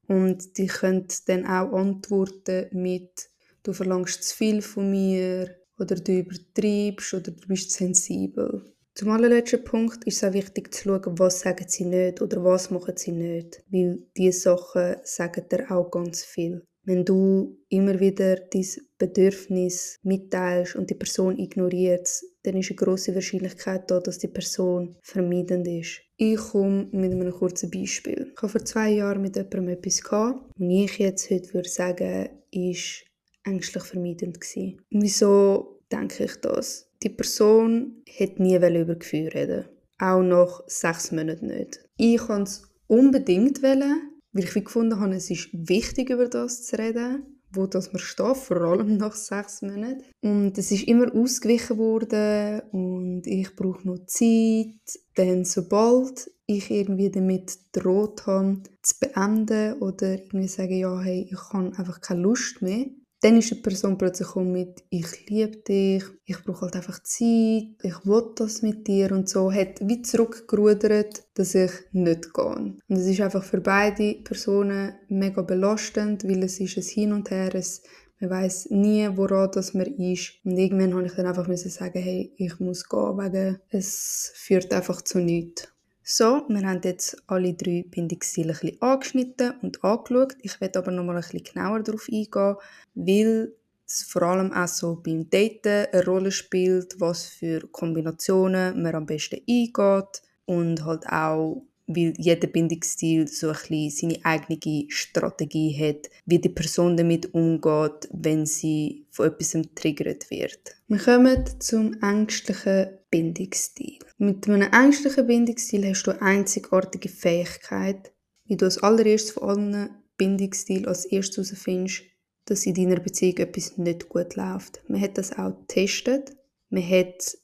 Und 0.08 0.58
die 0.58 0.68
können 0.68 1.08
dann 1.26 1.46
auch 1.48 1.74
antworten 1.74 2.68
mit 2.72 3.30
«Du 3.64 3.74
verlangst 3.74 4.24
zu 4.24 4.36
viel 4.36 4.62
von 4.62 4.92
mir» 4.92 5.56
oder 5.80 5.96
«Du 5.96 6.12
übertreibst» 6.20 7.14
oder 7.14 7.32
«Du 7.32 7.48
bist 7.48 7.72
sensibel». 7.72 8.64
Zum 8.94 9.10
allerletzten 9.10 9.64
Punkt 9.64 10.06
ist 10.06 10.18
es 10.18 10.24
auch 10.24 10.34
wichtig 10.34 10.74
zu 10.74 10.84
schauen, 10.84 11.20
was 11.20 11.42
sagen 11.42 11.66
sie 11.68 11.84
nicht 11.84 12.22
oder 12.22 12.42
was 12.44 12.72
machen 12.72 12.96
sie 12.96 13.12
nicht. 13.12 13.62
Weil 13.70 14.00
diese 14.16 14.40
Sachen 14.40 14.96
sagen 15.04 15.50
dir 15.52 15.70
auch 15.70 15.92
ganz 15.92 16.24
viel. 16.24 16.64
Wenn 16.86 17.04
du 17.04 17.58
immer 17.68 18.00
wieder 18.00 18.36
dein 18.36 18.66
Bedürfnis 18.98 19.98
mitteilst 20.04 20.76
und 20.76 20.90
die 20.90 20.96
Person 20.96 21.38
ignoriert, 21.38 22.08
dann 22.44 22.58
ist 22.58 22.70
eine 22.70 22.78
große 22.78 23.14
Wahrscheinlichkeit 23.16 23.90
da, 23.90 24.00
dass 24.00 24.20
die 24.20 24.28
Person 24.28 24.96
vermeidend 25.02 25.68
ist. 25.68 26.02
Ich 26.16 26.38
komme 26.38 26.88
mit 26.92 27.12
einem 27.12 27.32
kurzen 27.32 27.72
Beispiel. 27.72 28.32
Ich 28.34 28.42
habe 28.42 28.50
vor 28.50 28.64
zwei 28.64 28.92
Jahren 28.92 29.22
mit 29.22 29.36
jemandem 29.36 29.70
etwas 29.70 30.02
gehabt 30.04 30.52
und 30.58 30.70
ich 30.70 31.00
jetzt 31.00 31.30
heute 31.32 31.54
würde 31.54 31.70
sagen, 31.70 32.30
ist 32.52 33.04
ängstlich 33.46 33.84
vermeidend 33.84 34.42
gewesen. 34.42 34.82
Wieso 34.90 35.80
denke 35.92 36.26
ich 36.26 36.36
das? 36.42 36.90
Die 37.04 37.10
Person 37.10 38.02
hätte 38.08 38.42
nie 38.42 38.56
über 38.56 38.96
Gefühle 38.96 39.34
reden. 39.34 39.66
Auch 39.98 40.22
nach 40.22 40.62
sechs 40.68 41.12
Monaten 41.12 41.48
nicht. 41.48 41.80
Ich 41.98 42.18
kann 42.18 42.44
es 42.44 42.64
unbedingt 42.88 43.64
wollen, 43.64 44.12
weil 44.34 44.44
ich 44.44 44.54
gefunden 44.54 45.00
habe, 45.00 45.16
es 45.16 45.30
ist 45.30 45.50
wichtig, 45.54 46.10
über 46.10 46.28
das 46.28 46.66
zu 46.66 46.78
reden, 46.78 47.24
wo 47.52 47.68
das 47.68 47.94
man 47.94 48.00
steht, 48.00 48.38
vor 48.38 48.62
allem 48.62 48.98
nach 48.98 49.16
sechs 49.16 49.62
Monaten. 49.62 50.04
Und 50.22 50.58
es 50.58 50.72
ist 50.72 50.88
immer 50.88 51.14
ausgewichen 51.16 51.78
worden 51.78 52.62
und 52.72 53.26
ich 53.26 53.56
brauche 53.56 53.88
noch 53.88 54.06
Zeit. 54.06 55.00
Dann, 55.16 55.46
sobald 55.46 56.30
ich 56.48 56.70
irgendwie 56.70 57.10
damit 57.10 57.58
droht 57.72 58.28
habe, 58.28 58.62
zu 58.82 58.96
beenden 59.00 59.80
oder 59.80 60.14
irgendwie 60.14 60.48
sagen, 60.48 60.78
ja, 60.78 61.00
hey, 61.00 61.28
ich 61.32 61.54
habe 61.54 61.68
einfach 61.78 62.02
keine 62.02 62.22
Lust 62.22 62.62
mehr, 62.62 62.88
dann 63.26 63.38
ist 63.38 63.50
die 63.50 63.56
Person 63.56 63.98
plötzlich 63.98 64.36
mit 64.36 64.84
«Ich 64.92 65.28
liebe 65.28 65.58
dich», 65.58 66.04
«Ich 66.26 66.44
brauche 66.44 66.62
halt 66.62 66.76
einfach 66.76 67.02
Zeit», 67.02 67.74
«Ich 67.82 68.06
will 68.06 68.34
das 68.36 68.62
mit 68.62 68.88
dir» 68.88 69.12
und 69.14 69.28
so, 69.28 69.52
hat 69.52 69.80
wie 69.82 70.04
zurückgerudert, 70.04 71.24
dass 71.34 71.56
ich 71.56 71.72
nicht 71.92 72.32
gehe. 72.36 72.46
Und 72.46 72.82
es 72.88 73.08
ist 73.08 73.22
einfach 73.22 73.44
für 73.44 73.62
beide 73.62 74.14
Personen 74.24 74.94
mega 75.10 75.42
belastend, 75.42 76.24
weil 76.24 76.44
es 76.44 76.60
ist 76.60 76.78
ein 76.78 76.84
Hin 76.84 77.14
und 77.14 77.32
Her, 77.32 77.56
es 77.56 77.82
man 78.20 78.30
weiß 78.30 78.70
nie, 78.70 79.10
woran 79.16 79.50
das 79.52 79.74
man 79.74 79.88
ist. 79.88 80.34
Und 80.46 80.58
irgendwann 80.58 80.94
habe 80.94 81.08
ich 81.08 81.14
dann 81.14 81.26
einfach 81.26 81.48
sagen, 81.58 82.00
hey, 82.00 82.32
ich 82.38 82.60
muss 82.60 82.88
gehen, 82.88 83.18
wegen 83.18 83.60
es 83.70 84.32
führt 84.36 84.72
einfach 84.72 85.02
zu 85.02 85.20
nichts. 85.20 85.68
So, 86.08 86.46
wir 86.50 86.68
haben 86.68 86.82
jetzt 86.84 87.18
alle 87.26 87.56
drei 87.56 87.84
Bindungsstile 87.90 88.54
ein 88.54 88.60
bisschen 88.60 88.80
angeschnitten 88.80 89.54
und 89.64 89.84
angeschaut. 89.84 90.36
Ich 90.44 90.62
werde 90.62 90.78
aber 90.78 90.92
noch 90.92 91.04
mal 91.04 91.16
ein 91.16 91.24
bisschen 91.24 91.44
genauer 91.44 91.82
darauf 91.82 92.08
eingehen, 92.08 92.58
weil 92.94 93.52
es 93.88 94.04
vor 94.04 94.22
allem 94.22 94.54
auch 94.54 94.68
so 94.68 95.02
beim 95.04 95.28
Daten 95.28 95.88
eine 95.92 96.06
Rolle 96.06 96.32
spielt, 96.32 97.02
was 97.02 97.26
für 97.26 97.62
Kombinationen 97.70 98.84
man 98.84 98.94
am 98.94 99.08
besten 99.08 99.42
eingeht 99.50 100.22
und 100.46 100.86
halt 100.86 101.08
auch 101.08 101.64
weil 101.88 102.14
jeder 102.18 102.48
Bindungsstil 102.48 103.28
so 103.28 103.50
ein 103.50 103.54
bisschen 103.54 104.12
seine 104.12 104.26
eigene 104.26 104.86
Strategie 104.90 105.76
hat, 105.80 106.10
wie 106.26 106.40
die 106.40 106.50
Person 106.50 106.98
damit 106.98 107.34
umgeht, 107.34 108.10
wenn 108.12 108.46
sie 108.46 109.06
von 109.12 109.28
etwas 109.28 109.58
triggert 109.76 110.30
wird. 110.30 110.76
Wir 110.88 110.98
kommen 110.98 111.46
zum 111.60 112.02
ängstlichen 112.02 112.88
Bindungsstil. 113.10 114.00
Mit 114.18 114.48
einem 114.48 114.72
ängstlichen 114.72 115.28
Bindungsstil 115.28 115.88
hast 115.88 116.04
du 116.04 116.12
eine 116.12 116.22
einzigartige 116.22 117.10
Fähigkeit, 117.10 118.12
wie 118.46 118.58
du 118.58 118.66
als 118.66 118.78
allererstes 118.78 119.32
von 119.32 119.50
allen 119.50 119.90
Bindungsstilen 120.18 120.88
als 120.88 121.06
erstes 121.06 121.50
herausfindest, 121.50 122.04
dass 122.46 122.66
in 122.66 122.76
deiner 122.76 123.00
Beziehung 123.00 123.38
etwas 123.38 123.78
nicht 123.78 124.08
gut 124.10 124.36
läuft. 124.36 124.82
Man 124.88 125.02
hat 125.02 125.18
das 125.18 125.38
auch 125.38 125.58
getestet. 125.68 126.36
Man 126.70 126.88
hat 126.88 127.38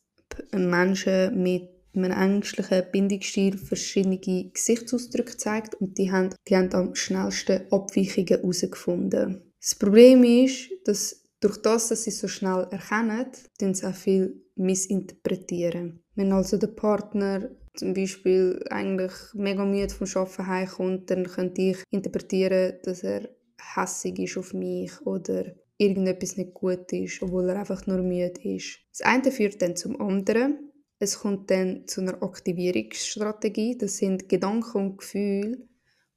Menschen 0.53 1.41
mit 1.41 1.69
einem 1.93 2.11
ängstlichen 2.11 2.83
Bindungsstil 2.91 3.57
verschiedene 3.57 4.19
Gesichtsausdrücke 4.19 5.31
gezeigt 5.31 5.75
und 5.75 5.97
die 5.97 6.11
haben, 6.11 6.29
die 6.47 6.55
haben 6.55 6.73
am 6.73 6.95
schnellsten 6.95 7.71
Abweichungen 7.71 8.27
herausgefunden. 8.27 9.41
Das 9.59 9.75
Problem 9.75 10.23
ist, 10.23 10.69
dass 10.85 11.23
durch 11.39 11.57
das, 11.57 11.89
dass 11.89 12.03
sie 12.03 12.11
so 12.11 12.27
schnell 12.27 12.67
erkennen, 12.71 13.27
sie 13.59 13.85
auch 13.85 13.93
viel 13.93 14.41
missinterpretieren. 14.55 16.01
Wenn 16.15 16.31
also 16.31 16.57
der 16.57 16.67
Partner 16.67 17.49
zum 17.75 17.93
Beispiel 17.93 18.63
eigentlich 18.69 19.13
mega 19.33 19.65
müde 19.65 19.93
vom 19.93 20.07
Arbeiten 20.13 20.47
heimkommt, 20.47 21.09
dann 21.09 21.25
könnte 21.25 21.61
ich 21.61 21.77
interpretieren, 21.89 22.77
dass 22.83 23.03
er 23.03 23.29
hässig 23.75 24.19
ist 24.19 24.37
auf 24.37 24.53
mich 24.53 24.91
oder 25.05 25.45
irgendetwas 25.77 26.37
nicht 26.37 26.53
gut 26.53 26.91
ist, 26.93 27.21
obwohl 27.21 27.49
er 27.49 27.59
einfach 27.59 27.87
nur 27.87 27.99
müde 27.99 28.39
ist. 28.43 28.79
Das 28.91 29.01
eine 29.01 29.31
führt 29.31 29.61
dann 29.61 29.75
zum 29.75 29.99
anderen 29.99 30.70
es 31.01 31.17
kommt 31.17 31.49
dann 31.49 31.87
zu 31.87 32.01
einer 32.01 32.21
Aktivierungsstrategie. 32.21 33.75
Das 33.75 33.97
sind 33.97 34.29
Gedanken 34.29 34.77
und 34.77 34.97
Gefühle, 34.99 35.57